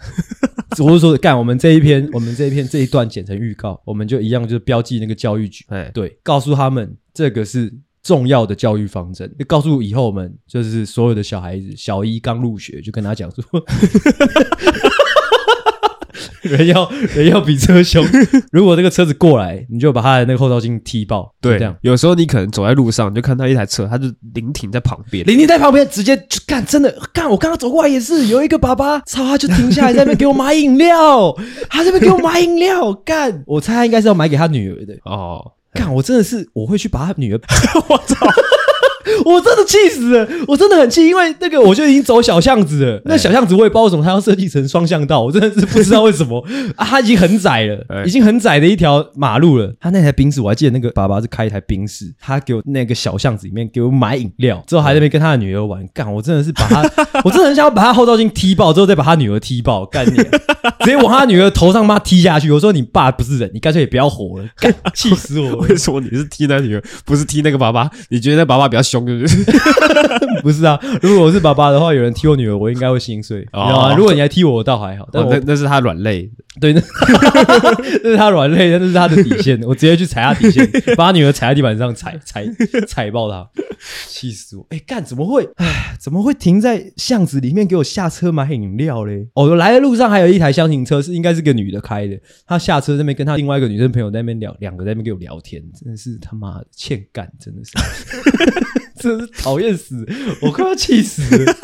[0.78, 13.44] 我是说，干，我们这一篇，我们这一篇这一段剪成预告，我们就一样，就是标记那个教育局，哎对，告诉他们这个是重要的教育方针，就告诉以后我们就是所有的小孩子，小一刚入学就跟他讲说。
[16.46, 18.04] 人要人要比车凶，
[18.50, 21.34] 如果那个车子过来，你就把他的那个后照镜踢爆。
[21.40, 21.76] 对，这样。
[21.82, 27.28] 有时候你可能走在路上，你就看到一台车，他就临停在旁边，临停在旁边，直接就干，真的干。
[27.28, 31.34] 我刚刚走过来也是，有一个爸爸，操，他就停下来在那边给我买饮料，
[31.68, 33.42] 他在那边给我买饮料，干。
[33.46, 34.94] 我猜他应该是要买给他女儿的。
[35.04, 37.40] 哦，干，我真的是我会去把他女儿，
[37.88, 38.26] 我操。
[39.24, 40.28] 我真的气死了！
[40.48, 43.02] 我真的很气，因为那个我就已经走小巷子了。
[43.04, 46.44] 那小巷子我也不知道为什么它要设计成双向道，我真的是不知道为什么
[46.76, 46.84] 啊！
[46.84, 49.72] 他已经很窄了，已经很窄的一条马路了。
[49.80, 55.86] 他那台宾士，我还记得那个爸爸是开一台宾士，他给我那个小巷子里面给我买饮料，之后还在那边跟他的女儿玩。
[55.94, 56.82] 干，我真的是把他，
[57.24, 62.50] 我真的很想要把他后照镜踢爆，之后再把他女儿踢爆，干你，直接往他女儿头上妈踢下去。
[62.50, 65.56] 我说你爸不是人，你干脆也不要活了，干，气死我了！
[65.56, 67.90] 为什么你是踢那女儿，不是踢那个爸爸？
[68.10, 68.95] 你觉得那爸爸比较凶？
[70.42, 73.96] 不是啊，如果我是爸爸的话，有人踢我女儿，我应该会心碎，哦、你知道吗？
[73.96, 75.08] 如果你还踢我，我倒还好。
[75.12, 76.30] 但那那是他软肋，
[76.60, 76.80] 对，那
[78.02, 82.46] 那是他软肋，那是他的底线，我直接去踩他底线， 把他女儿踩在地板上踩踩
[82.86, 83.48] 踩爆他，
[84.08, 84.66] 气死我！
[84.70, 85.48] 哎、欸，干怎么会？
[85.56, 89.26] 哎，怎么会停在巷子里面给我下车买饮料嘞？
[89.34, 97.72] 哦，来的路上还有一台厢型车，是应该是个女的开的，她下车那边跟她另外一个女生朋友在那边聊，两个在那边给我聊天，真的是他妈的欠干，真的是。
[99.06, 100.04] 真是讨厌死！
[100.42, 101.54] 我快要气死了。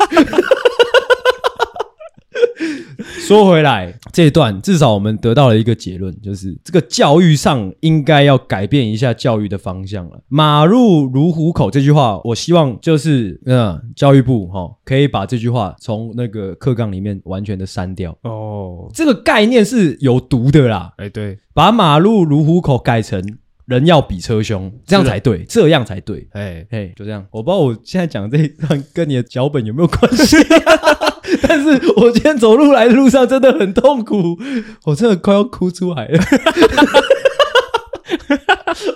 [3.19, 10.19] 说回来，这一段至少我们得到了一个结论，就是这个教育上应该要改变一下教育的方向了。
[10.27, 18.15] 马路如虎口这句话，我希望就是嗯，教育部哈可以把这句话从那个课纲里面完全的删掉。
[18.23, 20.93] 哦，这个概念是有毒的啦。
[20.97, 23.21] 哎，对，把马路如虎口改成。
[23.65, 26.27] 人要比车凶，这样才对，的这样才对。
[26.33, 27.25] 哎哎，就这样。
[27.31, 34.37] 我不知道我现在讲的这一段跟你的脚本有没有关系，啊， 但是我今天走路来的路上真的很痛苦，
[34.85, 36.19] 我真的快要哭出来了。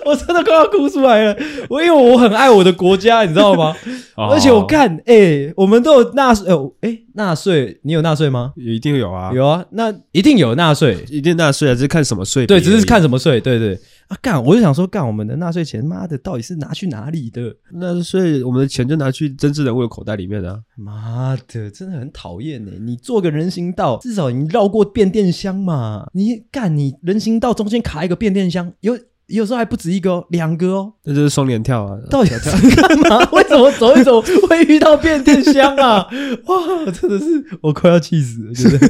[0.04, 1.36] 我真的快要哭出来了。
[1.68, 3.76] 我因为我很爱我的国家，你知道吗？
[4.16, 6.46] 哦、而且我看，哎、欸，我们都有纳税，
[6.80, 8.52] 哎、欸，纳税，你有纳税吗？
[8.56, 12.46] 一定有啊，有啊，那一定有纳税，一定纳税啊，只是看什么税？
[12.46, 13.80] 对，只是看什么税，对，对对。
[14.08, 14.42] 啊，干！
[14.42, 17.54] 我就想说，干我们的纳税钱，妈的，到底是拿去哪里的？
[17.72, 20.58] 纳税，我们的钱就拿去政治人物的口袋里面啊！
[20.76, 22.72] 妈的，真的很讨厌呢。
[22.80, 26.06] 你做个人行道，至少你绕过变电箱嘛。
[26.14, 30.94] 你干，你人行道中间卡一个变电箱，有有时候还不止一个哦，两个哦。
[31.04, 31.98] 那就是双连跳啊！
[32.08, 33.30] 到底要干嘛？
[33.32, 36.08] 为什么走一走会遇到变电箱啊？
[36.46, 38.88] 哇，真的是我快要气死了，真的。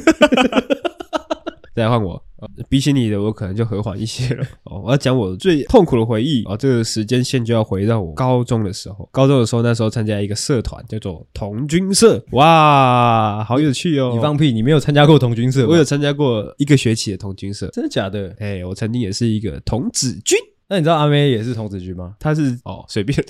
[1.75, 2.23] 再来换我。
[2.69, 4.45] 比起你的，我可能就和缓一些了。
[4.65, 6.43] 哦，我要讲我最痛苦的回忆。
[6.45, 9.07] 哦，这个时间线就要回到我高中的时候。
[9.11, 12.23] 高中的时候，那时候参加一个社团，叫做童军社。
[12.31, 14.11] 哇，好有趣哦！
[14.13, 15.67] 你放屁，你没有参加过童军社？
[15.67, 17.67] 我有参加过一个学期的童军社。
[17.73, 18.35] 真的假的？
[18.39, 20.37] 哎，我曾经也是一个童子军。
[20.69, 22.13] 那你知道阿妹也是童子军吗？
[22.19, 23.17] 她是哦，随便。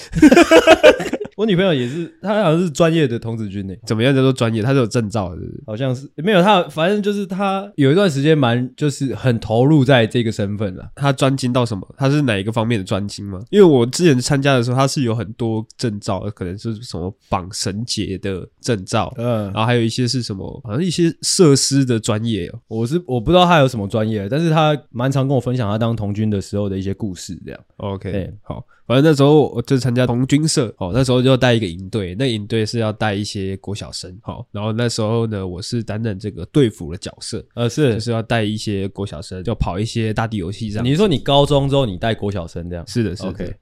[1.37, 3.73] 我女朋友也是，她好像是专业的童子军呢。
[3.85, 4.61] 怎么样叫做专业？
[4.61, 6.41] 她是有证照的，好像是没有。
[6.41, 10.85] 她反正就是她有一段时间蛮就是很投入在这个身份了。
[10.97, 11.87] 她专精到什么？
[11.97, 13.39] 她是哪一个方面的专精吗？
[13.51, 22.59] 因为我之前参加的时候，她是有很多证照，可能是什么绑绳结的证照，嗯，然后还有一些是什么，好像一些设施的专业哦。
[22.67, 27.59] 我是我不知道她有什么专业，但是她蛮常跟我分享她当童军的时候的一些故事，这样。
[27.77, 28.65] OK，欸，好。
[28.85, 40.83] 反正那时候我就参加红军社，哦，那时候就带一个营队，那营队是要带一些国小生，好，然后那时候呢，我是担任这个队服的角色，呃，是，就是要带一些国小生，就跑一些大地游戏这样。
[40.83, 42.83] 你说你高中之后你带国小生这样？
[42.87, 43.33] 是的，是的。
[43.33, 43.53] Okay.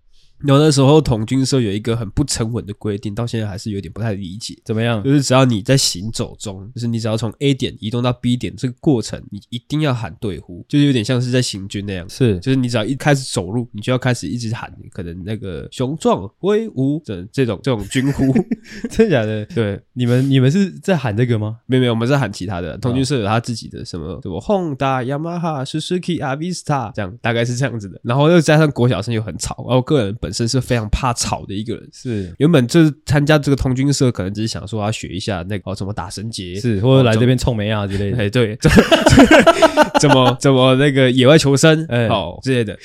[0.46, 4.56] 然后那时候统军社有一个很不成文的规定，到现在还是有点不太理解。
[4.64, 5.04] 怎么样？
[5.04, 12.08] 就是只要你在行走中，就是你只要从 A 点移动到 B 点这个过程，你一定要喊队呼，就是有点像是在行军那样。
[12.08, 18.32] 是，就是你只要一开始走路，你就要开始一直喊，可能那个雄壮威武这这种这种军呼。
[18.92, 19.46] 真的假的？
[19.56, 21.58] 对，你们你们是在喊这个吗？
[21.66, 22.78] 没有没有，我们在喊其他的。
[22.78, 28.00] 统军社有他自己的什么什么 Honda、Yamaha、Suzuki、Avista 这样，大概是这样子的。
[28.04, 31.14] 然后又加上国小生又很吵，然后个人本身是非常怕。
[31.18, 38.18] 吵的一个人是原本就是参加这个童军社，可能只是想说要学一下那个、哦、怎么打绳结，是或者来这边臭美啊之类的。
[38.18, 38.56] 哎， 对，
[40.00, 42.78] 怎么怎么那个野外求生，哎，好之类的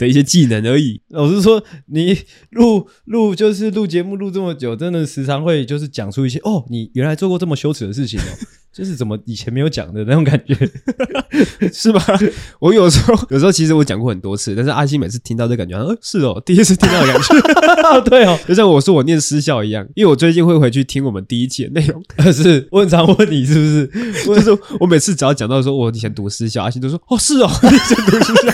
[0.00, 1.00] 的一些技能而已。
[1.10, 2.18] 我是说，你
[2.50, 8.24] 录录就是录节目录这么久，真的时常会就是讲出一些哦，你原来做过这么羞耻的事情哦。
[8.76, 10.54] 就是怎么以前没有讲的那种感觉，
[11.72, 12.04] 是吧？
[12.60, 23.90] 我有时候有时候其实我讲过很多次，但是阿星每次听到这感觉，呃，是哦，第一次听到的感觉， 对哦，就像我说我念私校一样，因为我最近会回去听我们第一期的内容， 是我很常问你是不是？
[24.28, 28.52] 我就是我每次只要讲到说我以前读私校，阿星都说哦，是哦，你以前读私校。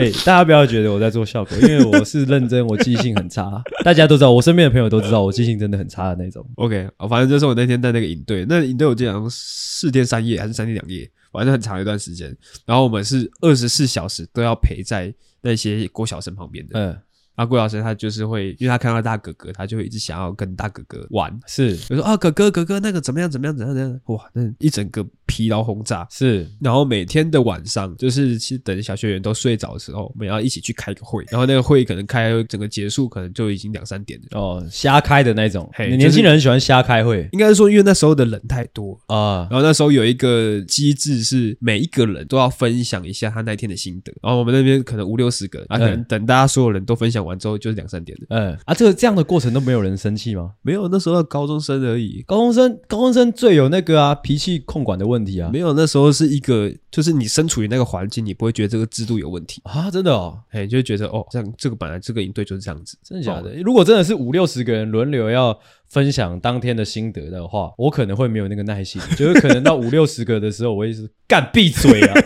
[0.00, 3.62] 哎、欸，大家不要觉得我在做效果， 因为我是认真，我记性很差。
[3.84, 6.44] 大家都知道，我身边的朋友都知道，我记性真的很差的那种。
[6.54, 12.34] OK，反正就是我那天在那个营队，那营队我记得好像四天三夜还是三天两夜，反正很长一段时间。
[12.64, 16.78] 然后我们是二十四小时都要陪在那些郭小生旁边的。
[16.78, 16.98] 嗯。
[17.36, 21.32] 啊郭老师他就是会，因为他看到大哥哥，他就会一直想要跟大哥哥玩。
[21.46, 26.04] 是，就说啊，哥哥哥哥那个怎么样怎么样怎样怎样，哇，那一整个疲劳轰炸。
[26.10, 31.24] 是，然后每天的晚上，就是其实等小学员都睡着的时候，我们要一起去开个会。
[31.30, 34.40] 然后那个会可能开整个结束，可能就已经两三点了。
[34.40, 35.70] 哦，瞎开的那种。
[35.72, 39.46] 嘿，年轻人喜欢瞎开会，应该是说因为那时候的人太多啊。
[39.48, 44.12] 然后那时候有一个机制是每一个人都要分享一下他那天的心得。
[44.20, 48.26] 然后我们那边可能五六十个人，啊，可能等大家所有人都分享完之后，就是两三点了。
[48.30, 50.52] 嗯啊，这个这样的过程都没有人生气吗？
[50.62, 52.24] 没有，那时候高中生而已。
[52.26, 55.50] 高中生，高中生最有那个啊脾气控管的问题啊。
[55.52, 59.60] 没有，那时候是一个，就是你身处于那个环境，你不会觉得这个制度有问题。
[59.64, 59.90] 啊。
[59.90, 63.50] 真的哦，哎，就会觉得哦，这样这个本来这个营队就是这样子，真的假的？
[63.50, 72.14] 哦，如果真的是五六十个人轮流要分享当天的心得的话，我可能会没有那个耐心， 就是可能到五六十个的时候，我会是干闭嘴啊。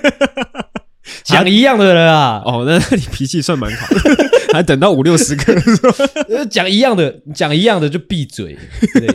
[1.22, 3.94] 讲一样的人啊，哦，那你脾气算蛮好。
[3.94, 4.00] 的，
[4.52, 8.56] 还等到五六十个人讲一样的，讲一样的就闭嘴，
[8.92, 9.06] 对，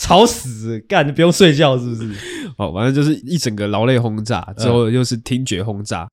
[0.00, 2.10] 吵死，干，你不用睡觉是不是？
[2.56, 6.08] 哦，反正就是一整个劳累轰炸，之后又是听觉轰炸。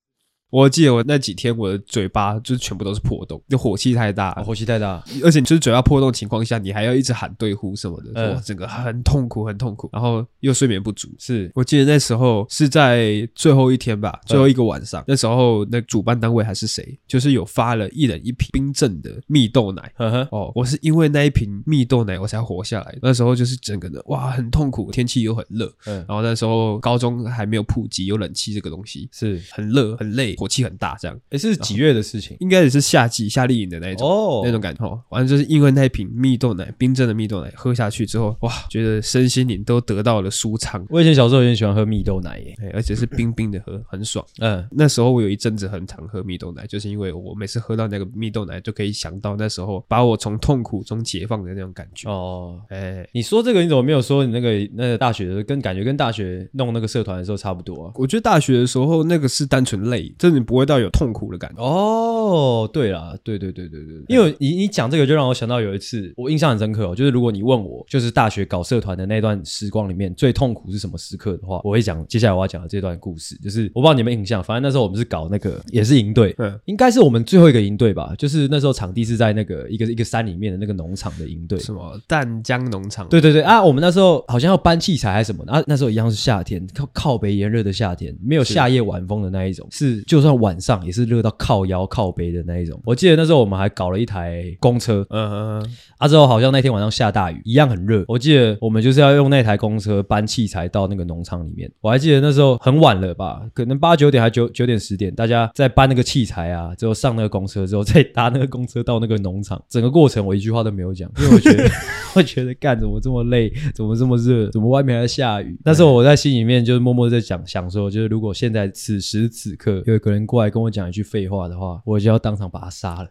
[0.49, 11.09] 我记得我那几天我的嘴巴就是全部都是破洞，就火气太大，哦，火气太大，而且你就是嘴巴破洞情况下，你还要一直喊对呼什么的，嗯，哇，整个很痛苦，很痛苦，然后又睡眠不足。
[11.19, 11.51] 是。
[11.53, 19.91] 我记得那时候是在最后一天吧，最后一个晚上，嗯，那时候那主办单位还是谁，就是有发了一人一瓶冰镇的蜜豆奶。
[19.97, 22.97] 呵呵，哦，我是因为那一瓶蜜豆奶我才活下来。
[23.01, 29.41] 那时候就是整个的哇，很痛苦，天气又很热，嗯，然后那时候高中还没有普及有冷气这个东西，是。
[29.51, 30.36] 很热很累。
[30.37, 31.19] 火气很大，这样。
[31.31, 32.37] 哎，是几月的事情？
[32.39, 34.85] 应该也是夏季夏令营的那一种哦，那种感觉。
[34.85, 40.85] 哦，完了就是因为那一瓶蜜豆奶，冰镇的蜜豆奶喝下去之后，哇，觉得身心灵都得到了舒畅。
[40.89, 44.23] 我以前小时候也很喜欢喝蜜豆奶耶，而且是冰冰的喝，很爽。
[44.39, 52.09] 嗯，那时候我有一阵子很常喝蜜豆奶，就是因为我每次喝到那个蜜豆奶，就可以想到那时候把我从痛苦中解放的那种感觉。
[52.09, 57.91] 哦，哎，你说这个你怎么没有说你那个那个大学的跟感觉跟大学弄那个社团的时候差不多啊？
[57.95, 61.61] 我觉得大学的时候那个是单纯累，真的你不会到有痛苦的感觉。
[61.61, 83.07] 哦，对啦，对对对对对，因为你你讲这个就让我想到有一次我印象很深刻哦，就是如果你问我就是大学搞社团的那段时光里面最痛苦是什么时刻的话，我会讲接下来我要讲的这段故事，就是我不知道你们印象，反正那时候我们是搞那个也是营队，嗯，应该是我们最后一个营队吧，就是那时候场地是在那个一个一个山里面的那个农场的营队，什么淡江农场？
[83.07, 92.81] 对对对啊，我们那时候好像要搬器材还是什么，啊，那时候一样是夏天，靠靠北炎热的夏天，没有夏夜晚风的那一种，是，是就算晚上也是热到靠腰靠背的那一种。
[92.83, 98.03] 我记得那时候我们还搞了一台公车，嗯嗯嗯，啊之后好像那天晚上下大雨，一样很热。
[98.07, 101.71] 我记得我们就是要用那台公车搬器材到那个农场里面。
[101.81, 111.69] 我还记得那时候很晚了吧，可能八九点还九九点十点，大家在搬那个器材啊，之后上那个公车之后再搭那个公车到那个农场，整个过程我一句话都没有讲，因为我觉得
[112.15, 115.55] 我觉得干怎么这么累，怎么这么热，怎么外面还在下雨。
[115.63, 123.07] 但是我在心里面就是默默在讲，想说就是如果现在此时此刻有一个人过来跟我讲一句废话的话，我就要当场把他杀了。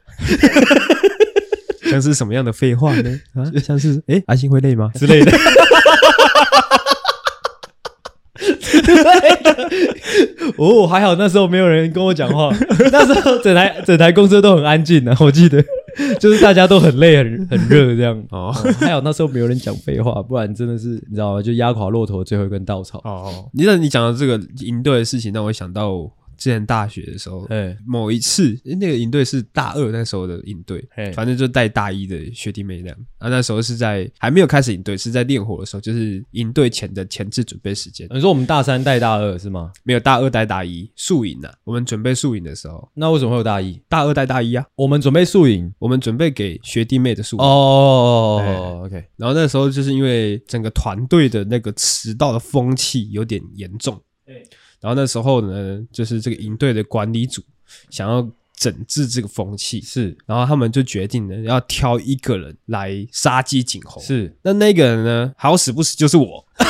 [1.91, 3.21] 像是什么样的废话呢？
[3.35, 5.33] 啊， 像是哎，阿星会累吗之类的。
[10.59, 12.51] 哦，还好那时候没有人跟我讲话，
[12.91, 15.17] 那时候整台整台公车都很安静呢、啊。
[15.21, 15.63] 我记得
[16.19, 18.25] 就是大家都很累、很很热这样。
[18.31, 21.43] 哦，还好那时候没有人讲废话，不然真的是你知道吗？
[21.43, 22.99] 就压垮骆驼最后一根稻草。
[23.05, 26.11] 哦，你那你讲的这个营队的事情，让我想到。
[26.37, 32.97] 之前大学的时候，欸、某一次，那个营队是大二那时候的营队，欸、反正就带大一的学弟妹那样。
[33.19, 38.07] 啊，那时候是在还没有开始营队，是在练火的时候，就是营队前的前置准备时间。
[38.11, 39.73] 你说我们大三带大二是吗？
[39.83, 41.51] 没有，大二带大一宿营呐。
[41.65, 43.81] 我们准备宿营的时候，那为什么会有大一？
[43.89, 44.65] 大二带大一啊？
[44.75, 47.43] 我们准备宿营，我们准备给学弟妹的宿营。
[47.43, 49.05] 哦、欸、，OK。
[49.17, 54.01] 然后那时候就是因为整个团队的那个迟到的风气有点严重。
[54.27, 54.43] 欸
[54.81, 57.43] 然后那时候呢，就是这个营队的管理组
[57.91, 66.45] 想要整治这个风气，是，然后他们就决定呢，要挑一个人来杀鸡儆猴，是，那那个人呢，好死不死就是我，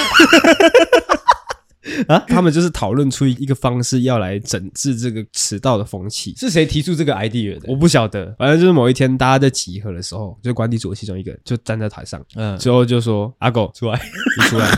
[2.09, 6.35] 啊， 他们就是讨论出一个方式，要来整治这个迟到的风气。
[6.37, 7.69] 是谁提出这个 idea 的？
[7.69, 14.01] 我不晓得，反正就是某一天大家在集合的时候，就管理组的其中一个人就站在台上，嗯，之后就说：“阿狗出来，
[14.39, 14.69] 你出来。”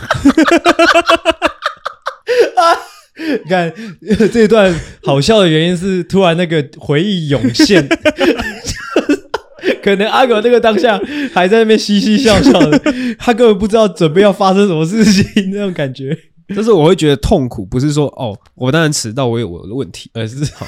[3.43, 3.73] 你看
[4.31, 4.73] 这一段
[5.03, 7.87] 好笑的原因是，突然那个回忆涌现，
[9.83, 10.99] 可能阿狗那个当下
[11.33, 12.81] 还在那边嘻嘻笑笑的，
[13.17, 16.17] 他根本不知道准备要发生什么事情 那种感觉。
[16.55, 20.65] 但是我会觉得痛苦，不是说哦，我当然迟到，我有我的问题，而是好。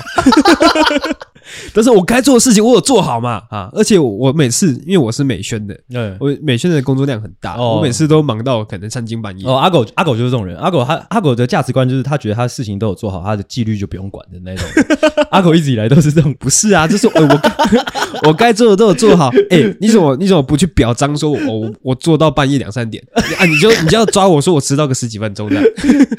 [1.73, 3.69] 但是我该做的事情我有做好嘛啊！
[3.73, 9.45] 而且我每次因为我是美宣的，嗯，我美宣的工作量很大，我每次都忙到可能三更半夜。
[9.47, 14.65] 哦，阿狗阿狗就是这种人，阿狗他阿狗的价值观就是他觉得他事情都有做好，他的纪律就不用管的那种。
[15.31, 16.87] 阿狗一直以来都是这种，不是啊？
[16.87, 17.41] 就是我
[18.27, 19.29] 我该做的都有做好。
[19.49, 23.45] 哎，你怎么你怎么不去表彰说我我我做到半夜两三点啊？
[23.45, 25.63] 你就你就要抓我说我迟到个十几分钟这样。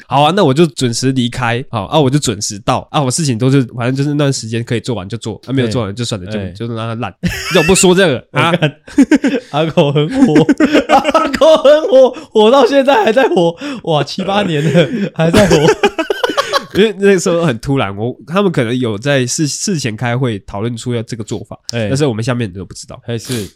[0.07, 7.15] 好啊，那我就准时离开，好啊，我就准时到啊，我事情都是反正就是那段时间可以做完就做，啊，没有做完就算了，就就让它烂。
[7.21, 8.51] 你怎么不说这个啊？
[9.51, 10.33] 阿狗很火，
[10.89, 15.55] 阿狗很火，火到现在还在火，哇，七八年了还在火。
[16.75, 23.47] 因为那个时候很突然，我他们可能有在事事前开会讨论出要这个做法，但是我们下面都不知道，还是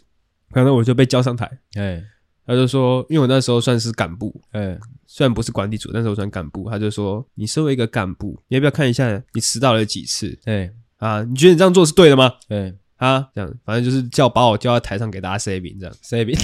[0.52, 2.00] 可能我就被叫上台，哎。
[2.46, 4.74] 他就说，因为我那时候算是干部，哎，
[5.06, 6.66] 虽然不是管理组，但是我算干部。
[6.70, 10.34] 他就说，你身为一个干部，你要不要看一下你迟到了几次？
[10.42, 12.34] 对，啊，你觉得你这样做是对的吗？
[12.48, 16.36] 对，啊，这样，反正就是叫把我叫到台上给大家 say 饼，这样 say 饼。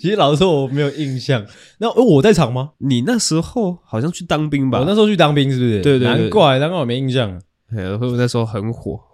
[0.00, 1.44] 其实老实说，我没有印象。
[1.78, 2.70] 那我在场吗？
[2.78, 4.78] 你那时候好像去当兵吧？
[4.78, 5.80] 我那时候去当兵，是不是？
[5.82, 7.40] 对对对，难怪，难怪我没印象。
[7.76, 9.00] 哎，我那时候很火。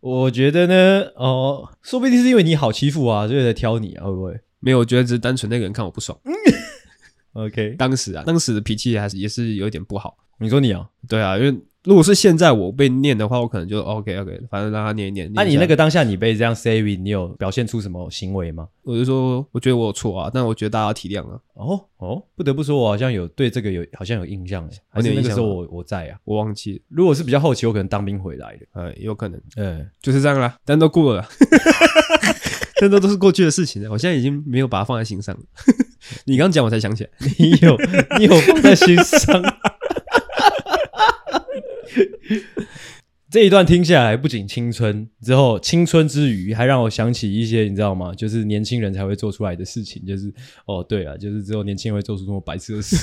[0.00, 4.40] 我觉得呢，哦，说不定是因为你好欺负啊，所以才挑你啊，会不会？
[4.62, 6.18] 没有，我觉得只是单纯那个人看我不爽。
[7.34, 10.16] OK，当时啊，当时的脾气还是也是有点不好。
[10.38, 10.88] 你说你啊？
[11.08, 15.32] 对啊，因为如果是现在我被念的话，我可能就 OK OK，反正让他念一念。
[15.32, 18.68] 那、啊、你那个当下你被这样 say，你有表现出什么行为吗？
[18.82, 21.40] 我就说，我觉得我有错啊，但我觉得大家要体谅啊。
[21.54, 26.80] 哦哦，不得不说，我好像有对这个有好像有印象诶，还是那个时候我我在啊，我忘记了。
[26.88, 31.24] 如果是比较后期，我可能当兵回来的，呃，有可能，嗯，就是这样啦，但都过了，
[32.82, 33.88] 但都都是过去的事情了。
[33.88, 35.40] 我现在已经没有把它放在心上了。
[36.26, 37.78] 你刚讲我才想起来， 你有
[38.18, 39.40] 你有放在心上。
[43.30, 48.12] 这一段听下来，不仅青春，之后青春之余，还让我想起一些，你知道吗？
[48.16, 50.34] 就是年轻人才会做出来的事情，就是
[50.66, 52.96] 哦，对啊，就是只有年轻人会做出这么白痴的事，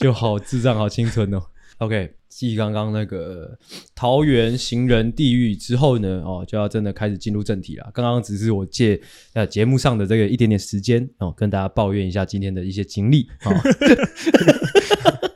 [0.00, 1.42] 就好智障，好青春哦。
[1.78, 3.58] OK，继刚刚那个
[3.94, 7.90] 桃园行人地狱之后呢，哦，就要真的开始进入正题了。
[7.94, 9.00] 刚刚只是我借
[9.32, 13.50] 呃节目上的这个一点点时间哦，跟大家抱怨一下今天的一些经历啊。
[13.50, 15.26] 哦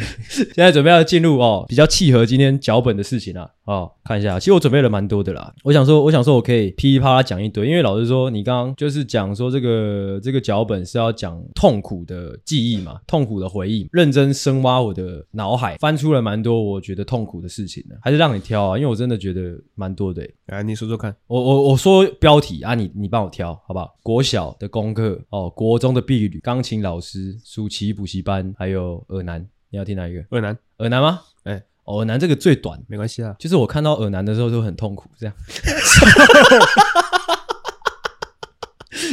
[0.28, 3.90] 现在准备要进入哦，比较契合今天脚本的事情了哦。
[4.04, 5.54] 看一下，其实我准备了蛮多的啦。
[5.62, 20.28] 我想说，我想说我可以噼里啪啦讲一堆，因为老实说，你刚刚就是讲说这个这个脚本是要讲痛苦的记忆嘛，痛苦的回忆，认真深挖我的脑海，翻出了蛮多我觉得痛苦的事情的，还是让你挑啊，因为我真的觉得蛮多的。
[20.46, 23.94] 来，你说说看，我我我说标题啊，你你帮我挑好不好？
[24.02, 29.46] 国小的功课哦，国中的婢女，钢琴老师，暑期补习班，还有尔南。
[29.72, 30.22] 你要听哪一个？
[30.32, 31.22] 耳男，耳男吗？
[31.44, 33.34] 哎、欸，尔南这个最短，没关系啊。
[33.38, 35.34] 就是我看到耳男的时候都很痛苦，这样。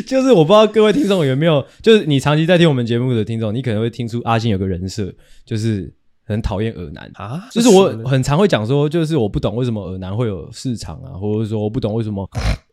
[0.05, 5.13] 就是我不知道各位听众有没有，就是你长期在听我们节目的听众，你可能会听出阿信有个人设，
[5.45, 5.93] 就是
[6.25, 7.47] 很讨厌耳男啊。
[7.51, 12.29] 就是我很常会讲说，就是我不懂为什么耳男会有市场啊，或者说我不懂为什么。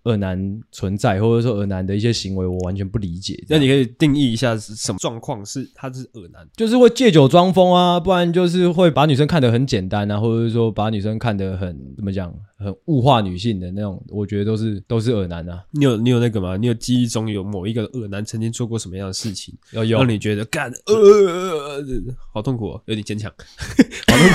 [0.07, 3.45] 恶男存在，或者说恶男的一些行为，我完全不理解。
[3.49, 5.45] 那你可以定义一下是什么状况？
[5.45, 14.03] 是他是恶男，就是会借酒装疯啊，不然就是会把女生看得很简单啊，或者是说把女生看得很怎么讲，很物化女性的那种。
[14.09, 15.63] 我觉得都是都是恶男啊。
[15.73, 16.57] 你有你有那个吗？
[16.57, 21.85] 你有记忆中有某一个恶男曾经做过什么样的事情，有有让你觉得干呃，呃，
[22.33, 23.31] 好痛苦哦，有点坚强，
[24.09, 24.29] 好痛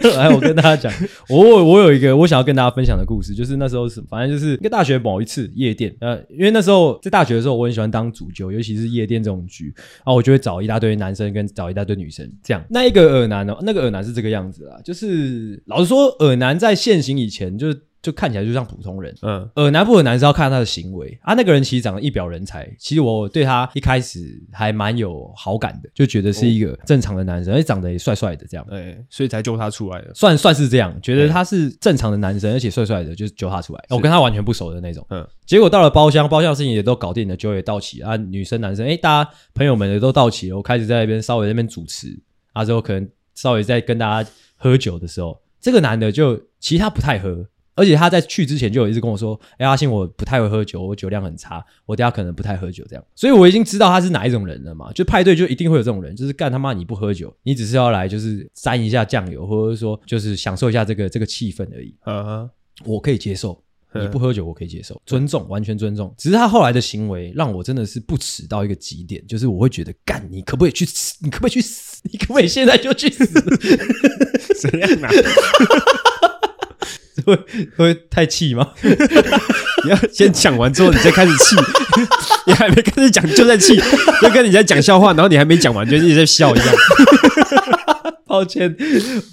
[0.00, 0.08] 苦。
[0.16, 0.92] 来，我跟大家讲，
[1.28, 12.64] 我我有一个我想要跟大家分享的故事，就是那时候是反正就是一个大学某一次夜店，呃，因为那时候在大学的时候，我很喜欢当主角，尤其是夜店这种局，然后我就会找一大堆男生跟找一大堆女生，这样。
[12.70, 17.80] 那一个耳男呢，那个耳男是这个样子啊，就是老实说，耳男在现行以前就是。
[18.00, 21.18] 就看起来就像普通人，嗯，耳男不耳男是要看他的行为。
[21.22, 21.34] 啊。
[21.34, 33.84] 那个人其实长得一表人才，其实我对他一开始还蛮有好感的，就觉得是一个正常的男生，而且长得也帅帅的这样，对，所以才救他出来的，算算是这样，觉得他是正常的男生，而且帅帅的，就是揪他出来。
[33.90, 42.16] 我跟他完全不熟的那种，嗯，结果到了包厢，包厢事情也都搞定了，酒也到齐啊，女生男生，哎，大家朋友们也都到齐了，我开始在那边稍微在那边主持，
[42.52, 47.44] 啊，之后可能稍微在跟大家喝酒的时候，这个男的就其实他不太喝。
[47.78, 54.92] 而且他在去之前就有一直跟我说：“哎，阿信，我不太会喝酒，我酒量很差，我等下可能不太喝酒这样。”所以我已经知道他是哪一种人了嘛。
[54.92, 61.94] 就派对就一定会有这种人，就是干他妈你不喝酒，你只是要来就是沾一下酱油，或者说就是享受一下这个这个气氛而已。
[62.04, 62.50] 嗯哼，
[62.84, 63.62] 我可以接受，
[63.94, 66.12] 你不喝酒我可以接受，尊重，完全尊重。
[66.18, 71.16] 只是他后来的行为让我真的是不耻到一个极点，就是我会觉得干，你可不可以去死？
[71.22, 72.02] 你可不可以去死？
[72.10, 73.26] 你可不可以现在就去死？
[74.58, 75.10] 怎样啊？
[77.36, 78.68] 会 会太气吗？
[79.84, 81.56] 你要先讲完之后，你再开始气。
[82.46, 83.78] 你还没开始讲就在气，
[84.22, 86.68] 就跟你在讲笑话，然后你还没讲完就一直在笑一样。
[88.26, 88.70] 抱歉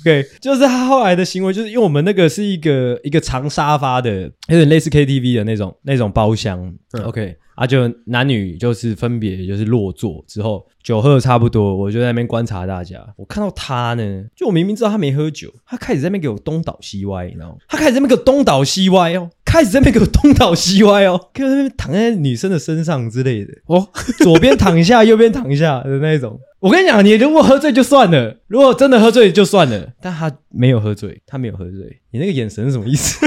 [0.02, 6.74] ，OK，就是他后来的行为，就是因为我们那个是一个一个长沙发的，有点类似 KTV 的那种那种包厢
[7.04, 7.36] ，OK。
[7.56, 13.00] 啊，就男女就是分别就是落座之后，酒喝的差不多，我就在那边观察大家。
[13.18, 17.56] 我看到他呢，就我明明知道他没喝酒，他开始在那边给我东倒西歪，你知道吗？
[17.68, 23.88] 他开始在那边给我东倒西歪哦，开始在那边给我东倒西歪哦，给我在那边躺在女生的身上之类的哦，
[24.20, 26.40] 左边躺一下，右边躺一下的那种。
[26.60, 33.26] 我跟你讲，你如果喝醉就算了，如果真的喝醉就算了，但他没有喝醉，他没有喝醉，你那个眼神是什么意思？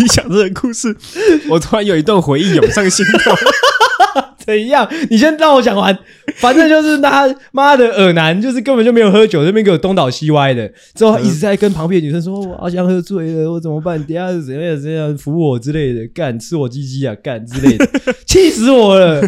[0.00, 0.96] 你讲这个故事，
[1.50, 3.32] 我突然有一段回忆涌上心头。
[4.46, 4.88] 怎样？
[5.10, 5.96] 你先让我讲完。
[6.36, 10.66] 反正就是他妈的耳男，就是根本就没有喝酒，这边给我东倒西歪的。
[10.94, 14.02] 之后他一直在跟旁边女生说：“我好像喝醉了，我怎么办？
[14.04, 17.86] 等下是怎样怎样扶我之类的，干吃我鸡鸡啊，干之类的，
[18.26, 19.20] 气死我了！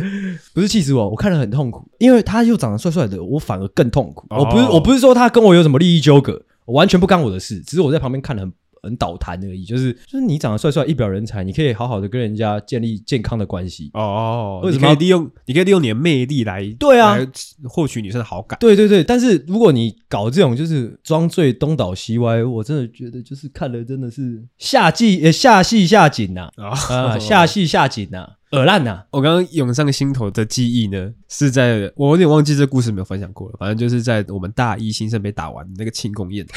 [0.55, 4.27] 不是气死我，我看了很痛苦，因为他又长得帅帅的，我反而更痛苦。
[4.31, 8.53] 我不是我不是说他跟我有什么利益纠葛，我完全不干我的事，只是我在旁边看了很。”
[8.83, 13.91] 很倒谈而已，就是就是你长得帅帅，一表人才，你可以好好的跟人家建立健康的关系。
[13.95, 17.26] 哦，为什么你可以利用你可以利用你的魅力来对啊来
[17.68, 18.59] 获取女生的好感。
[18.59, 29.05] 对对对，但是如果你搞这种就是装醉东倒西歪，我真的觉得就是看了真的是下季呃下戏下景呐啊啊下戏下景呐耳烂呐。
[29.12, 36.45] 我刚刚涌上心头的记忆呢，是在我有点忘记这故事没有分享过了，反正就是在我们大一新生被打完那个庆功宴。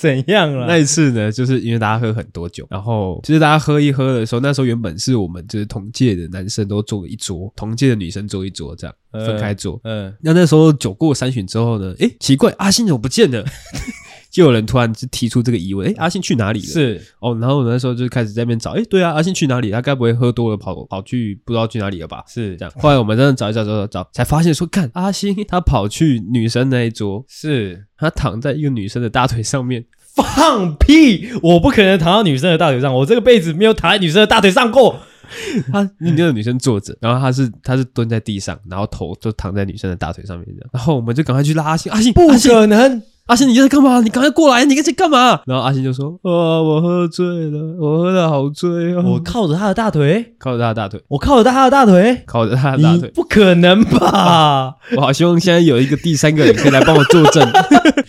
[0.00, 0.66] 怎样了？
[0.66, 9.78] 那一次呢，就是因为大家喝很多酒，然后其实大家喝一喝的时候，那时候原本是我们就是同届的男生都坐一桌，同届的女生坐一桌，这样分开坐。
[9.84, 13.44] 嗯，那那时候酒过三巡之后呢，诶，奇怪，阿信怎么不见了？
[14.30, 16.66] 就有人突然就提出这个疑问，诶，阿信去哪里了？
[16.66, 19.70] 是哦，然后我那时候就开始在那边找，诶，对啊，阿信去哪里？
[19.70, 22.22] 他该不会喝多了跑跑去不知道去哪里了吧？
[22.28, 22.72] 是这样。
[22.78, 29.86] 后来我们真的找一找找找找，才发现说，看阿信他跑去女生那一桌，是，他躺在一个女生的大腿上面。
[30.12, 31.30] 放屁！
[31.40, 34.98] 我不可能躺到女生的大腿上，我这个辈子没有躺在女生的大腿上过。
[35.70, 40.70] 他那个女生坐着，然后他是他是蹲在地上，然后头就躺在女生的大腿上面这样。
[40.72, 43.00] 然后我们就赶快去拉阿信，阿信不可能，
[43.30, 44.00] 阿信你在干嘛？
[44.00, 45.40] 你赶快过来，你在干嘛？
[45.46, 49.00] 然后阿信就说：啊，我喝醉了，我喝的好醉啊。
[49.06, 54.74] 我靠着他的大腿，靠着他的大腿，我靠着他的大腿，靠着他的大腿，不可能吧？
[54.96, 57.48] 我好希望现在有一个第三个人可以来帮我作证。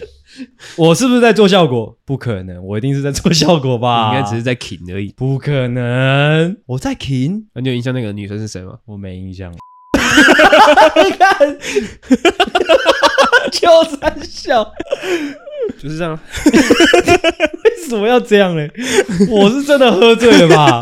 [0.75, 1.95] 我是不是在做效果？
[2.03, 4.09] 不可能，我一定是在做效果吧？
[4.09, 5.13] 你应该只是在 king 而已。
[5.15, 7.43] 不可能，我在 king。
[7.53, 8.73] 那你有印象那个女生是谁吗？
[8.87, 9.53] 我没印象。
[11.03, 11.57] 你看，
[13.51, 14.73] 就在笑，
[15.79, 16.19] 就是这样。
[17.63, 18.67] 为什么要这样呢？
[19.29, 20.79] 我是真的喝醉了吧？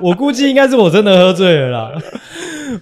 [0.00, 2.02] 我估计应该是我真的喝醉了啦。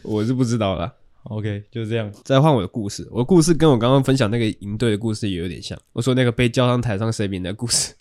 [0.03, 0.93] 我是不知道啦。
[1.24, 2.11] OK，就这样。
[2.24, 5.78] 再换我的故事，我的故事跟我刚刚分享那个营队的故事也有点像。
[5.93, 7.95] 我说那个被叫上台上 say 名的故事，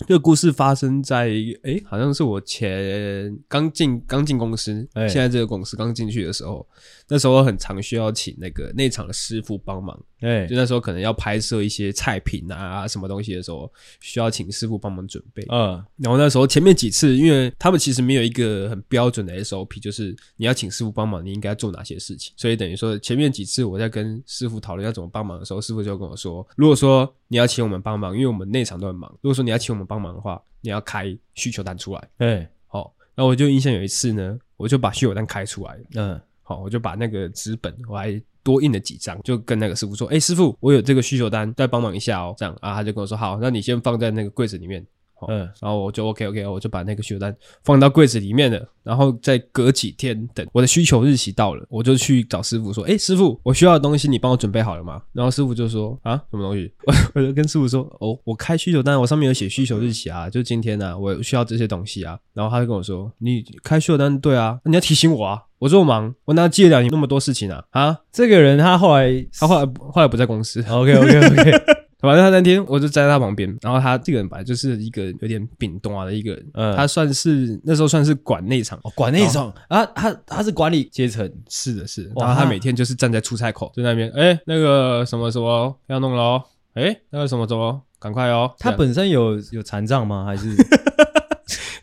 [0.00, 1.28] 这个故事发生在
[1.62, 6.66] 诶，好像是我前刚进刚进公司，现在这个公司刚进去的时候，
[7.08, 9.96] 那时候很常需要请那个内场的师傅帮忙。
[10.20, 13.70] 哎，就那时候可能要拍摄一些菜品啊什么东西的时候，
[14.00, 15.44] 需要请师傅帮忙准备。
[15.50, 22.56] 嗯，然后那时候前面几次，因为他们其实没有一个很标准的 SOP，就是你要请师傅帮忙，你应该做哪些事情，所以。
[22.56, 29.10] 等于说，前面几次我在跟师傅讨论要怎么帮忙的时候，师傅就跟我说：“如果说你要请我们帮忙，因为我们内场都很忙。
[29.20, 35.78] 如果说你要请我们帮忙的话，你要开需求单出来。”哎，好，那我就印象有一次呢，我就把需求单开出来。
[35.94, 44.84] 嗯，好，我就把那个纸本我还多印了几张，就跟那个师傅说：“哎，师傅，我有这个需求单，再帮忙一下哦。”这样啊，他就跟我说：“好，那你先放在那个柜子里面。”
[45.28, 48.68] 嗯，然后我就 OK OK，我就把那个需求单放到柜子里面了。
[48.82, 67.64] 然后再隔几天，等我的需求日期到了，我就去找师傅说：“哎，师傅，我需要的东西你帮我准备好了吗？”然后师傅就说：“啊，什么东西？”我 我就跟师傅说：“哦，我开需求单，我上面有写需求日期啊，就今天啊，我需要这些东西啊。”然后他就跟我说：“你开需求单对啊，你要提醒我啊，我这么忙，我哪记得了你那么多事情啊？
[67.70, 70.62] 啊，这个人他后来他后来后来不在公司。
[70.62, 71.52] OK OK OK。
[72.06, 86.42] ”反正他那天我就站在他旁边，然后他这个人本来就是一个有点饼多的一个人，嗯，他算是那时候算是管内场，哦、管内场啊，他他是管理阶层，是的，是的，然后他每天就是站在出菜口，在那边，哎、欸，那个什么什么要弄了哦，
[86.74, 90.24] 哎、欸，那个什么什么赶快哦，他本身有有残障吗？
[90.24, 90.54] 还是？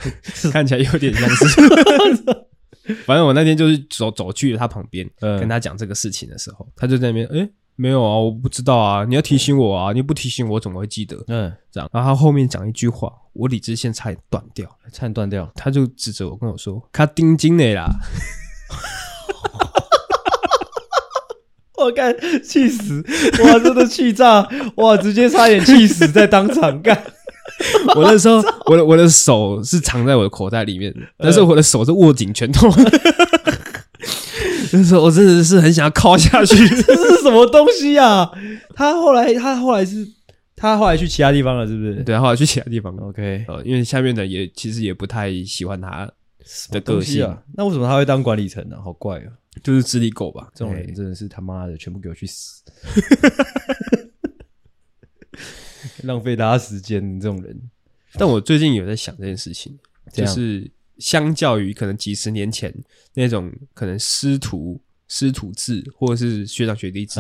[0.52, 1.46] 看起来有点像是，
[3.06, 7.50] 反正我那天就是走走去他旁边，嗯、跟他讲这个事情的时候，他就在那边，哎、欸。
[7.76, 11.18] 没有啊，我不知道啊，你要提醒我啊，你不提醒我怎么会记得？
[11.28, 11.90] 嗯，这样。
[11.92, 15.52] 然后他后面讲一句话，我理智线差点断掉，差点断掉。
[15.56, 17.90] 他就指着我跟我说：“他钉金的啦！”
[21.84, 23.04] 我干，气死！
[23.44, 24.48] 哇，真的气炸！
[24.76, 27.04] 哇，直接差点气死在当场干。
[27.96, 32.68] 我那时候，我的我的手是藏在我的口袋里面的，但是我的手是握紧拳头。
[34.72, 38.32] 那时候我真的是很想要靠下去，这是什么东西啊？
[38.76, 40.08] 他后来，他后来是，
[40.56, 42.04] 他后来去其他地方了，是不是？
[42.04, 43.04] 对，后来去其他地方了。
[43.04, 46.10] OK，呃，因为下面的也其实也不太喜欢他
[46.72, 47.38] 的个性啊。
[47.56, 48.78] 那为什么他会当管理层呢？
[48.84, 49.30] 好怪啊！
[49.62, 50.50] 就是智力狗吧？
[50.56, 52.64] 这种人真的是他妈的，全部给我去死！
[56.04, 57.70] 浪费大家时间，这种人。
[58.14, 59.78] 但我最近有在想这件事情，
[60.12, 60.72] 就是。
[61.00, 62.72] 相较于可能几十年前
[63.16, 67.20] 那种可能师徒师徒制或者是学长学弟制，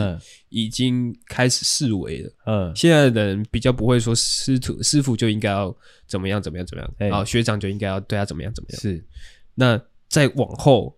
[0.49, 2.31] 已经开始式微了。
[2.45, 5.75] 嗯，现在的人比较不会说师徒师傅就应该要
[6.05, 8.79] 怎么样怎么样怎么样，然后学长就应该要对他怎么样怎么样。
[8.79, 9.03] 是，
[9.55, 10.95] 那再往后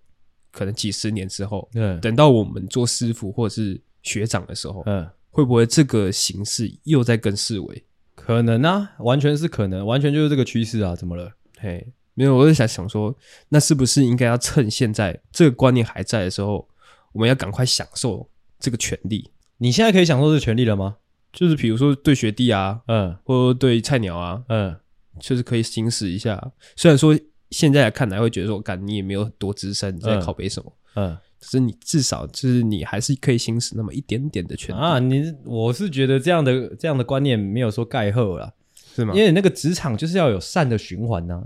[0.56, 7.84] 可能几十年之后，嗯，等到我们做师傅或者是学长的时候，嗯，会不会这个形式又在跟式微？
[8.16, 11.30] 可能啊，完全是可能，完全就是这个趋势啊，怎么了？
[11.60, 13.14] 嘿，没有，我是想想说，
[13.50, 16.66] 那是不是应该要趁现在这个观念还在的时候，
[17.12, 19.30] 我们要赶快享受这个权利？
[19.58, 20.96] 你现在可以享受这个权利了吗？
[21.34, 24.74] 就是比如说对学弟啊，嗯，或者对菜鸟啊，嗯，
[25.20, 26.52] 就是可以行使一下。
[26.78, 27.14] 虽然说
[27.56, 35.00] 现在看来会觉得说，干你也没有多资深，你在靠背什么，嗯，可是你至少就是你还是可以行使那么一点点的权利啊。
[35.00, 38.54] 你我是觉得这样的这样的观念没有说盖后了，
[38.96, 39.14] 是吗？
[39.16, 41.44] 因为那个职场就是要有善的循环呐、啊，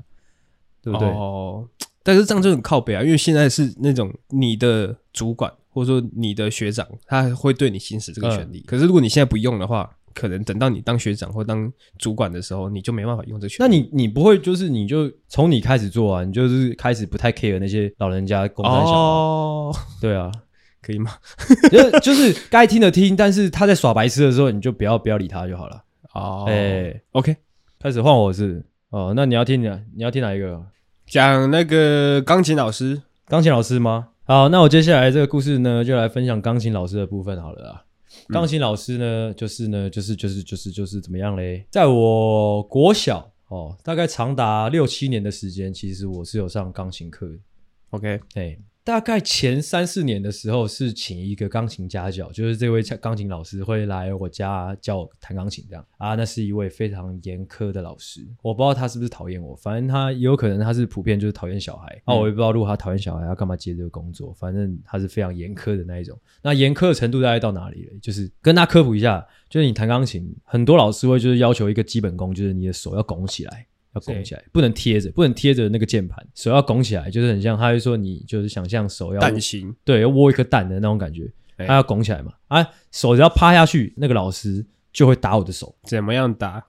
[0.82, 1.08] 对不对？
[1.10, 1.68] 哦，
[2.02, 5.54] 但是这样就很靠北啊，因为现在是那种你的主管。
[5.72, 9.90] 或者说你的学长他会对你行使这个权利，嗯、可是如果你现在不用的话，
[10.20, 13.70] 可能等到你当学长或当主管的时候，你就没办法用这个权利。
[13.70, 20.30] 那你你不会就是你就从你开始做啊，你就是开始不太 care 那些老人家公三小哦，对啊，
[20.82, 21.12] 可以吗？
[21.72, 25.82] 就就是该听的听，但是他在耍白痴的时候，你就不要不要理他就好了。
[26.14, 27.36] 哦，哎、欸，OK，
[27.80, 30.62] 开始换我是哦，那你要听哪你要听哪一个？
[31.08, 34.10] 讲那个钢琴老师，钢琴老师吗？
[34.26, 37.84] 好，那我接下来这个故事呢，就来分享钢琴老师的部分好了啦。
[38.32, 41.66] 钢琴老师呢，就是呢，就是就是就是就是怎么样嘞？
[41.72, 47.36] 在我国小哦，大概长达六七年的时间，其实我是有上钢琴课的。
[47.90, 48.60] OK，嘿。
[48.84, 56.16] 大概前三四年的时候，是请一个钢琴家教，就是这位钢琴老师会来我家教我弹钢琴这样啊。
[56.16, 62.16] 那是一位非常严苛的老师，我不知道他是不是讨厌我，反正他也有可能他是普遍就是讨厌小孩啊。
[62.16, 64.34] 我也不知道如果他讨厌小孩，要干嘛接这个工作？
[64.34, 66.20] 反正他是非常严苛的那一种。
[66.42, 67.94] 那严苛的程度大概到哪里了？
[68.02, 73.68] 就是跟他科普一下，就是你弹钢琴，很多老师会就是要求一个基本功，就是你的手要拱起来。
[73.96, 86.64] 要拱起来，不能贴着，不能贴着那个键盘，手要拱起来，就是很像，他会说你就是想象手要蛋形，对，要握一颗蛋的那种感觉，他要拱起来嘛，啊，手只要趴下去，那个老师就会打我的手，怎么样打？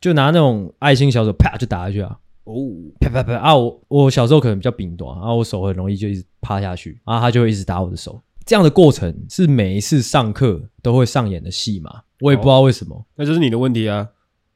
[0.00, 2.54] 就拿那种爱心小手啪就打下去啊，哦，
[3.00, 14.08] 啪啪啪啊，我我小时候可能比较饼短，然后我手很容易就一直趴下去，然后他就会一直打我的手，这样的过程是每一次上课都会上演的戏嘛，我也不知道为什么，哦，那就是你的问题啊。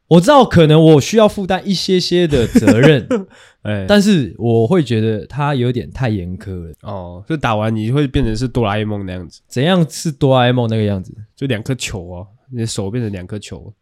[0.06, 3.08] 我知道可能我需要负担一些些的责任，
[3.62, 6.72] 哎，但是我会觉得他有点太严苛了。
[6.82, 9.40] 哦，就打完你会变成是哆啦 A 梦那样子？
[9.48, 11.14] 怎样是哆啦 A 梦那个样子？
[11.34, 13.72] 就两颗球哦，你的手变成两颗球。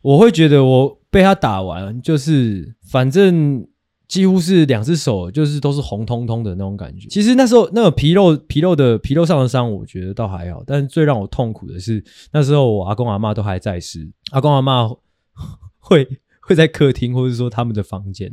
[0.00, 3.66] 我会觉得我被他打完，就是反正
[4.08, 7.06] 几乎是两只手就是都是红彤彤的那种感觉。
[7.08, 10.62] 其实那时候那个皮肉皮肉的皮肉上的伤，我觉得倒还好。
[10.66, 12.02] 但是最让我痛苦的是
[12.32, 14.98] 那时候我阿公阿妈都还在世，阿公阿嬷。
[15.86, 18.32] 会会在客厅，或者说他们的房间。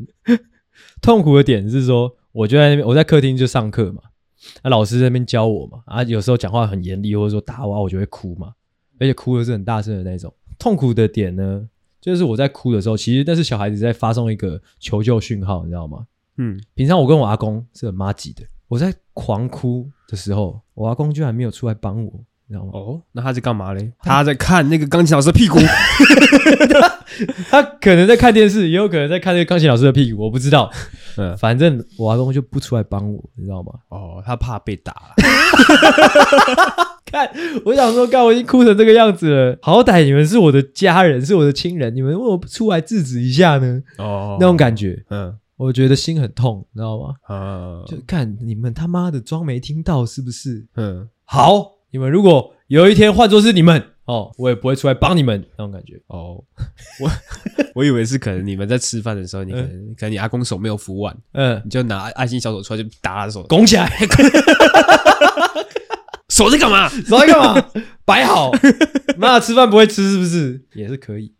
[1.02, 4.02] 痛苦的点是说，我就在那边，我在客厅就上课嘛，
[4.64, 8.54] 那老师在那边教我嘛，啊，有时候讲话很严厉，或者说打我，我就会哭嘛，
[9.00, 10.34] 而且哭的是很大声的那种。
[10.58, 11.70] 痛苦的点呢，
[12.02, 16.08] 就是我在哭的时候，其实那是小孩子在发送一个求救讯号，你知道吗？
[16.38, 22.12] 嗯，平常我跟我阿公是很麻吉的，我在狂哭的时候，我阿公居然没有出来帮我。
[22.46, 23.94] 你知道吗哦，那他在干嘛嘞？
[24.00, 25.58] 他在看那个钢琴老师的屁股。
[25.60, 26.90] 他
[27.50, 30.72] 他可能在看电视，也有可能在看那个钢琴老师的屁股，我不知道。
[31.18, 33.72] 嗯，反正我阿公就不出来帮我，你知道吗？
[33.90, 35.14] 哦，他怕被打。
[37.06, 37.30] 看，
[37.66, 43.82] 我想说，看我已经哭成这个样子了，好歹你们是我的家人，是我的亲人，你们为什么不出来制止一下呢？
[44.00, 47.14] 哦，那种感觉，嗯，我觉得心很痛，你知道吗？
[47.28, 50.66] 啊，就看你们他妈的装没听到是不是？
[50.76, 51.74] 嗯，好。
[51.94, 56.44] 你们如果有一天换作是你们哦，我也不会出来帮你们那种感觉哦。
[57.00, 57.10] 我
[57.76, 63.90] 我以为是可能你们在吃饭的时候，你可能、嗯、可能你阿公手没有扶碗，嗯，你就拿爱心小手出来就打他的手，拱起来，
[66.30, 66.90] 手在干嘛？
[67.08, 67.66] 手在干嘛？
[68.06, 68.52] 摆好，
[69.18, 70.62] 妈吃饭不会吃是不是？
[70.74, 71.34] 也是可以。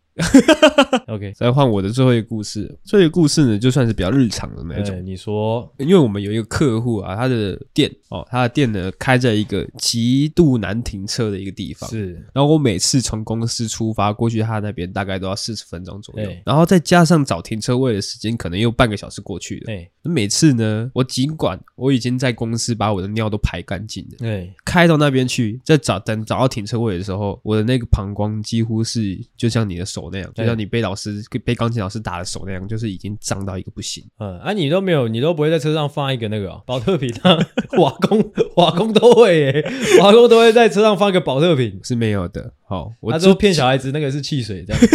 [1.08, 2.72] OK，再换我的最后一个故事。
[2.84, 5.04] 这个故事呢，就算是比较日常的那种。
[5.04, 11.90] 你说，因为我们有一个客户啊，他的店哦，他的店呢开在一个极度难停车的一个地方。
[11.90, 16.30] 是，然后我每次从公司出发过去他那边，大概都要四十分钟左右。
[16.44, 19.66] 然后再加上找停车位的时间，可能又半个小时过去了。
[19.66, 30.03] 对，每次呢，我尽管我已经在公司把我的尿都排干净了，对，开到那边去，再找等找到停车位的时候，我的那个膀胱几乎是就像你的手。
[30.12, 34.04] 那样，就像你被老师、被钢琴老师打的手那样，就是已经脏到一个不行。
[34.18, 37.38] 嗯，啊，你都没有，你都不会在车上放一个那个保特瓶啊？
[37.78, 39.64] 瓦工，瓦工都会耶，
[40.00, 42.52] 瓦工都会在车上放一个保特瓶，是没有的。
[42.66, 44.82] 好，我他说骗小孩子那个是汽水，这样。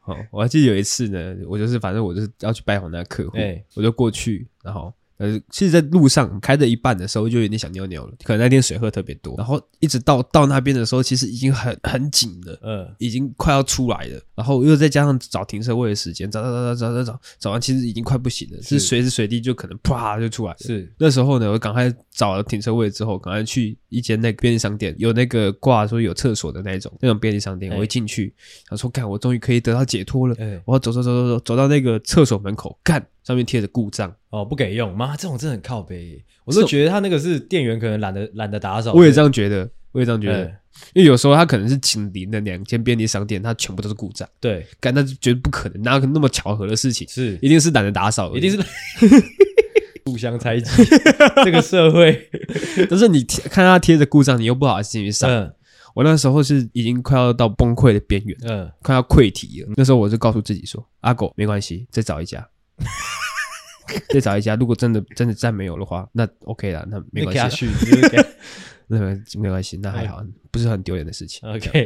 [0.00, 4.92] 好，我还记得有一次呢，我就是反正我就是要去拜访那个客户，欸、我就过去，然后。
[5.18, 20.58] 呃，其实在路上开着一半的时候就有点想尿尿了，可能那天水喝特别多，然后一直到到那边的时候，其实已经很很紧了，嗯，已经快要出来了，然后又再加上找停车位的时间，找找找找找找找，找完其实已经快不行了，是随时随地就可能啪就出来了。
[20.60, 28.32] 是那时候呢，我赶快找了停车位之后，赶快去一间那个便利商店，有那个挂说有厕所的那种那种便利商店，我一进去，
[28.68, 33.04] 然后说干，我终于可以得到解脱了，我要走走走走走走到那个厕所门口干。
[33.28, 36.24] 上面贴着故障哦，不给用妈，这种真的很靠北。
[36.46, 38.94] 我都觉得他那个是店员可能懒得懒得打扫。
[38.94, 40.46] 我也这样觉得，我也这样觉得，
[40.94, 44.26] 因为有时候他可能是紧邻的两间便利商店，他全部都是故障。
[44.40, 47.06] 对，干那绝对不可能，哪有那么巧合的事情？
[47.06, 48.56] 是，一定是懒得打扫，一定是
[50.06, 50.70] 互相猜忌。
[51.44, 52.30] 这个社会，
[52.88, 55.52] 但是你看他贴着故障，你又不好意思进去上。
[55.94, 59.68] 我那时候是已经快要到崩溃的边缘，嗯，快要溃体了。
[59.76, 62.48] 那时候我就告诉自己说：“阿狗，没关系，再找一家。”
[64.10, 67.68] 再找一家，如果真的真的再没有的话，那 OK 了，那没关系，
[68.88, 68.98] 那
[69.38, 70.24] 没关系，那还好。
[70.50, 71.46] 不是很丢脸的事情。
[71.46, 71.84] OK，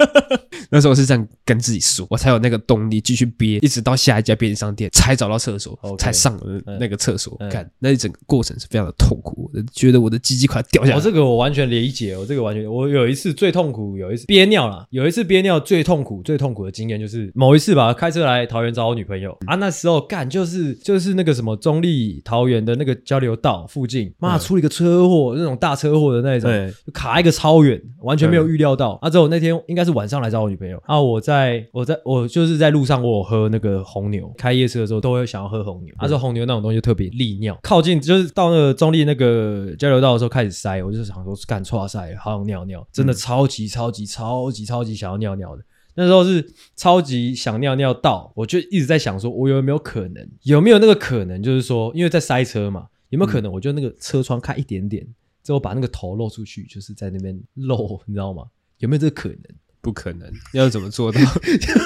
[0.72, 7.36] 那时候是这样跟自己说，我才有那个动力继续憋，一直到下一家便利商店才找到厕所，okay, 才上了那个厕所。
[7.50, 10.96] 看、嗯、那一整个过程是非常的痛苦，我觉得我的鸡鸡快掉下来。
[10.96, 26.50] 我、哦、这个我完全理解，我这个完全，我有一次最痛苦，有一次憋尿了，有一次憋尿最痛苦、最痛苦的经验就是某一次吧，开车来桃园找我女朋友啊，那时候干就是就是那个什么中立桃园的那个交流道附近，妈出了一个车祸，那种大车祸的那种，
[26.86, 27.80] 就卡一个超远。
[28.02, 29.10] 完全没有预料到，啊！
[29.10, 35.94] 之后那天应该是晚上来找我女朋友啊，我在我在我就是在路上，我有喝那个红牛，开夜车的时候都会想要喝红牛。
[35.98, 45.62] 啊，这红牛那种东西特别利尿，靠近就是到那个中立那个交流道的时候开始塞，我就想说干错塞，好想尿尿，真的超级超级超级超级想要尿尿的。
[45.94, 46.42] 那时候是
[46.76, 55.06] 超级想尿尿到，我就一直在想说，我有没有可能，有没有那个可能，就是说，因为在塞车嘛，有没有可能，我就那个车窗开一点点。
[55.50, 58.44] 之后把那个头露出去，就是在那边露，你知道吗？
[58.78, 59.38] 有没有这个可能？
[59.80, 61.20] 不可能，要怎么做到？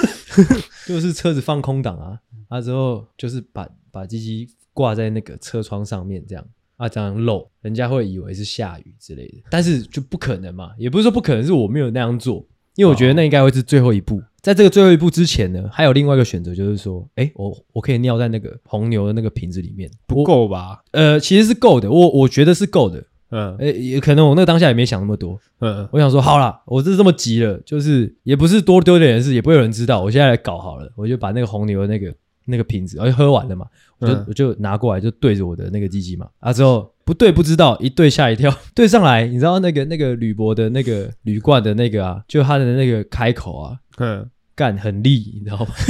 [0.85, 6.47] 就是车子放空档啊，啊之后就是把把机机挂在那个车窗上面，这样
[6.77, 12.45] 啊这样露，人家会以为是下雨之类的，但是就不可能嘛，也不是说不可能，是我没有那样做，
[12.75, 20.83] 因为我觉得那应该会是最后一步，在这个最后一步之前呢，还有另外一个选择，就是说，哎，我我可以尿在那个红牛的那个瓶子里面，不够吧？
[20.91, 23.01] 呃，其实是够的，我我觉得是够的。
[23.31, 25.39] 嗯，诶，也可能我那个当下也没想那么多。
[25.59, 30.01] 嗯，我想说，好啦，我这这么急了，就是也不是多丢点的事，也不会有人知道。
[30.01, 32.13] 我现在来搞好了，我就把那个红牛的那个
[32.45, 33.65] 那个瓶子，而且喝完了嘛，
[33.99, 36.27] 我就、嗯、我就拿过来，就对着我的那个鸡鸡嘛。
[36.39, 45.67] 啊，之后不对不知道，一对吓一跳， 对上来，你知道那个那个铝箔的那个铝罐的那个啊，就它的那个开口啊，嗯，干很利，你知道吗？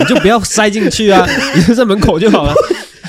[0.00, 1.24] 你就不要塞进去啊，
[1.54, 2.52] 你就在门口就好了。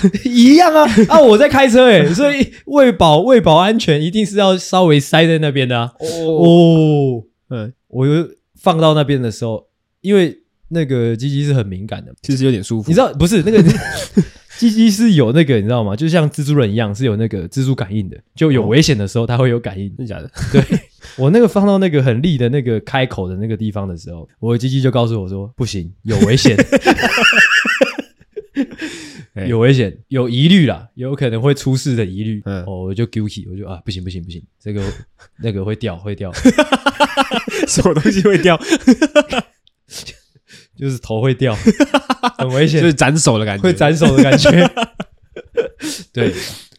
[0.25, 1.19] 一样啊啊！
[1.21, 5.91] 我在开车诶， 所以为保为保安全，一定是要稍微塞在那边的啊。
[5.99, 8.27] 哦，嗯，我又
[8.59, 9.67] 放到那边的时候，
[10.01, 10.39] 因为
[10.69, 12.89] 那个鸡鸡是很敏感的，其实有点舒服。
[12.89, 13.63] 你知道不是那个
[14.59, 15.95] 鸡鸡是有那个，你知道吗？
[15.95, 19.87] 就像蜘蛛人一样，是有那个蜘蛛感应的，就有危险的时候，它会有感应。
[19.97, 20.29] 真的假的？
[20.51, 20.61] 对，
[21.17, 26.55] 我那个放到那个很立的那个开口的那个地方的时候，我的鸡鸡就告诉我说：“不行，有危险。”
[29.47, 32.41] 有危险，有疑虑啦，有可能会出事的疑虑。
[32.45, 34.83] 嗯，哦，我就 guilty，我就啊，不行不行不行，这个
[35.41, 36.31] 那个会掉会掉，
[37.67, 38.55] 什么东西会掉？
[40.77, 41.55] 就是头会掉，
[42.37, 44.51] 很危险，就是斩首的感觉，会斩首的感觉。
[46.11, 46.31] 对，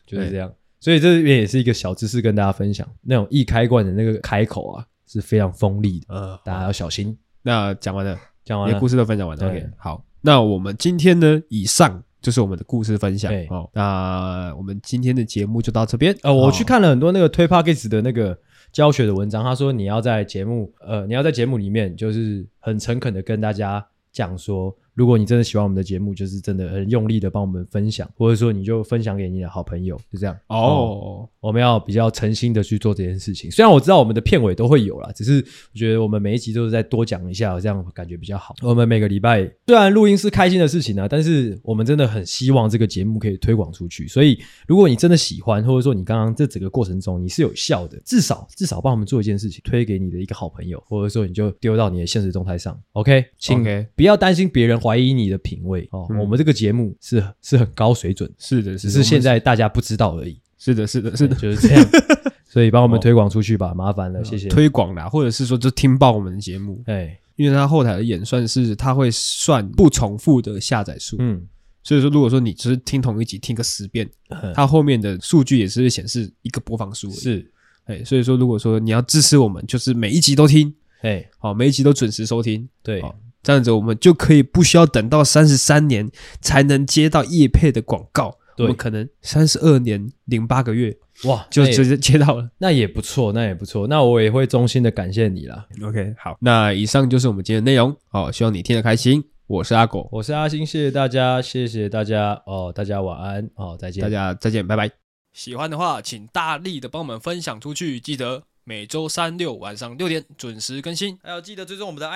[0.07, 0.53] 就是这样。
[0.79, 7.17] 所以这边也是一个小知识跟大家分享，那种易开罐的那个开口啊是非常锋利的，呃，大家要小心。
[7.43, 9.49] 那讲完了，讲完了，故事都分享完了。
[9.49, 12.05] OK，好，那我们今天呢，以上。
[12.25, 13.69] 就是我们的故事分享哦。
[13.75, 16.17] 那我们今天的节目就到这边。
[16.23, 18.37] 呃，我去看了很多那个推 p a c k a g e 的那个
[18.73, 24.75] 教学的文章，他说你要在节目，呃，你要在节目里面就是很诚恳的跟大家讲说。
[24.95, 30.57] 如果你真的喜欢我们的节目，就是真的很用力的帮我们分享，或者说你就分享给你的好朋友，就这样哦。
[30.57, 31.29] Oh.
[31.41, 33.51] 我们要比较诚心的去做这件事情。
[33.51, 38.55] 虽然我知道我们的片尾都会有啦，只是我觉得我们每一集都是再多讲一下，这样感觉比较好。
[38.63, 44.07] 我们每个礼拜虽然录音是开心的事情啊，但是我们真的很希望这个节目可以推广出去。
[44.07, 52.81] 所以如果你真的喜欢，或者说你刚刚这整个过程中你是有效的，至少至少帮我们做一件事情，推给你的一个好朋友，或者说你就丢到你的现实动态上。
[52.93, 53.63] OK，请
[53.97, 54.81] 不要担心别人。
[54.85, 55.89] 怀疑你的品味。
[55.93, 60.39] 哦，我们这个节目是是很高水准，是的，只是现在大家不知道而已。
[60.59, 61.89] 是的，是的，是的，就是这样。
[62.47, 64.49] 所以帮我们推广出去吧，麻烦了，谢谢。
[64.49, 71.43] 推广啦，或者是说就听爆我们的节目，哎，因为它后台的演算是它会算不重复的下载数，嗯，
[71.83, 74.09] 所以说，如果说你只是听同一集听个十遍，
[74.55, 77.11] 它后面的数据也是会显示一个播放数。
[77.11, 77.45] 是，
[77.87, 80.73] 哎，所以说，如果说你要支持我们，就是每一集都听，
[81.03, 83.03] 哎，好，每一集都准时收听，对，
[83.45, 95.67] 这样子我们就可以不需要等到三十三年才能接到叶配的广告，对，我们可能三十二年零八个月，哇，就直接接到了，那也不错，那也不错，那我也会衷心的感谢你啦。
[95.83, 99.23] OK，好，那以上就是我们今天的内容，好，希望你听得开心。
[99.47, 102.43] 我是阿狗，我是阿星，谢谢大家，谢谢大家。
[102.47, 103.51] 哦，大家晚安。
[103.57, 104.91] 哦，再见，大家再见，拜拜。
[105.35, 112.09] 喜欢的话，请大力的帮我们分享出去，记得每周三六晚上六点准时更新，还有记得追踪我们的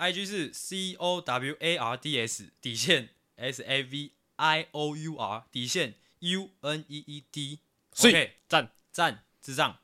[0.00, 4.96] IG，IG 是 C O W A R D S 底线 S A V I O
[4.96, 7.60] U R 底线 U N E E D，
[7.92, 9.78] 所以赞赞智障。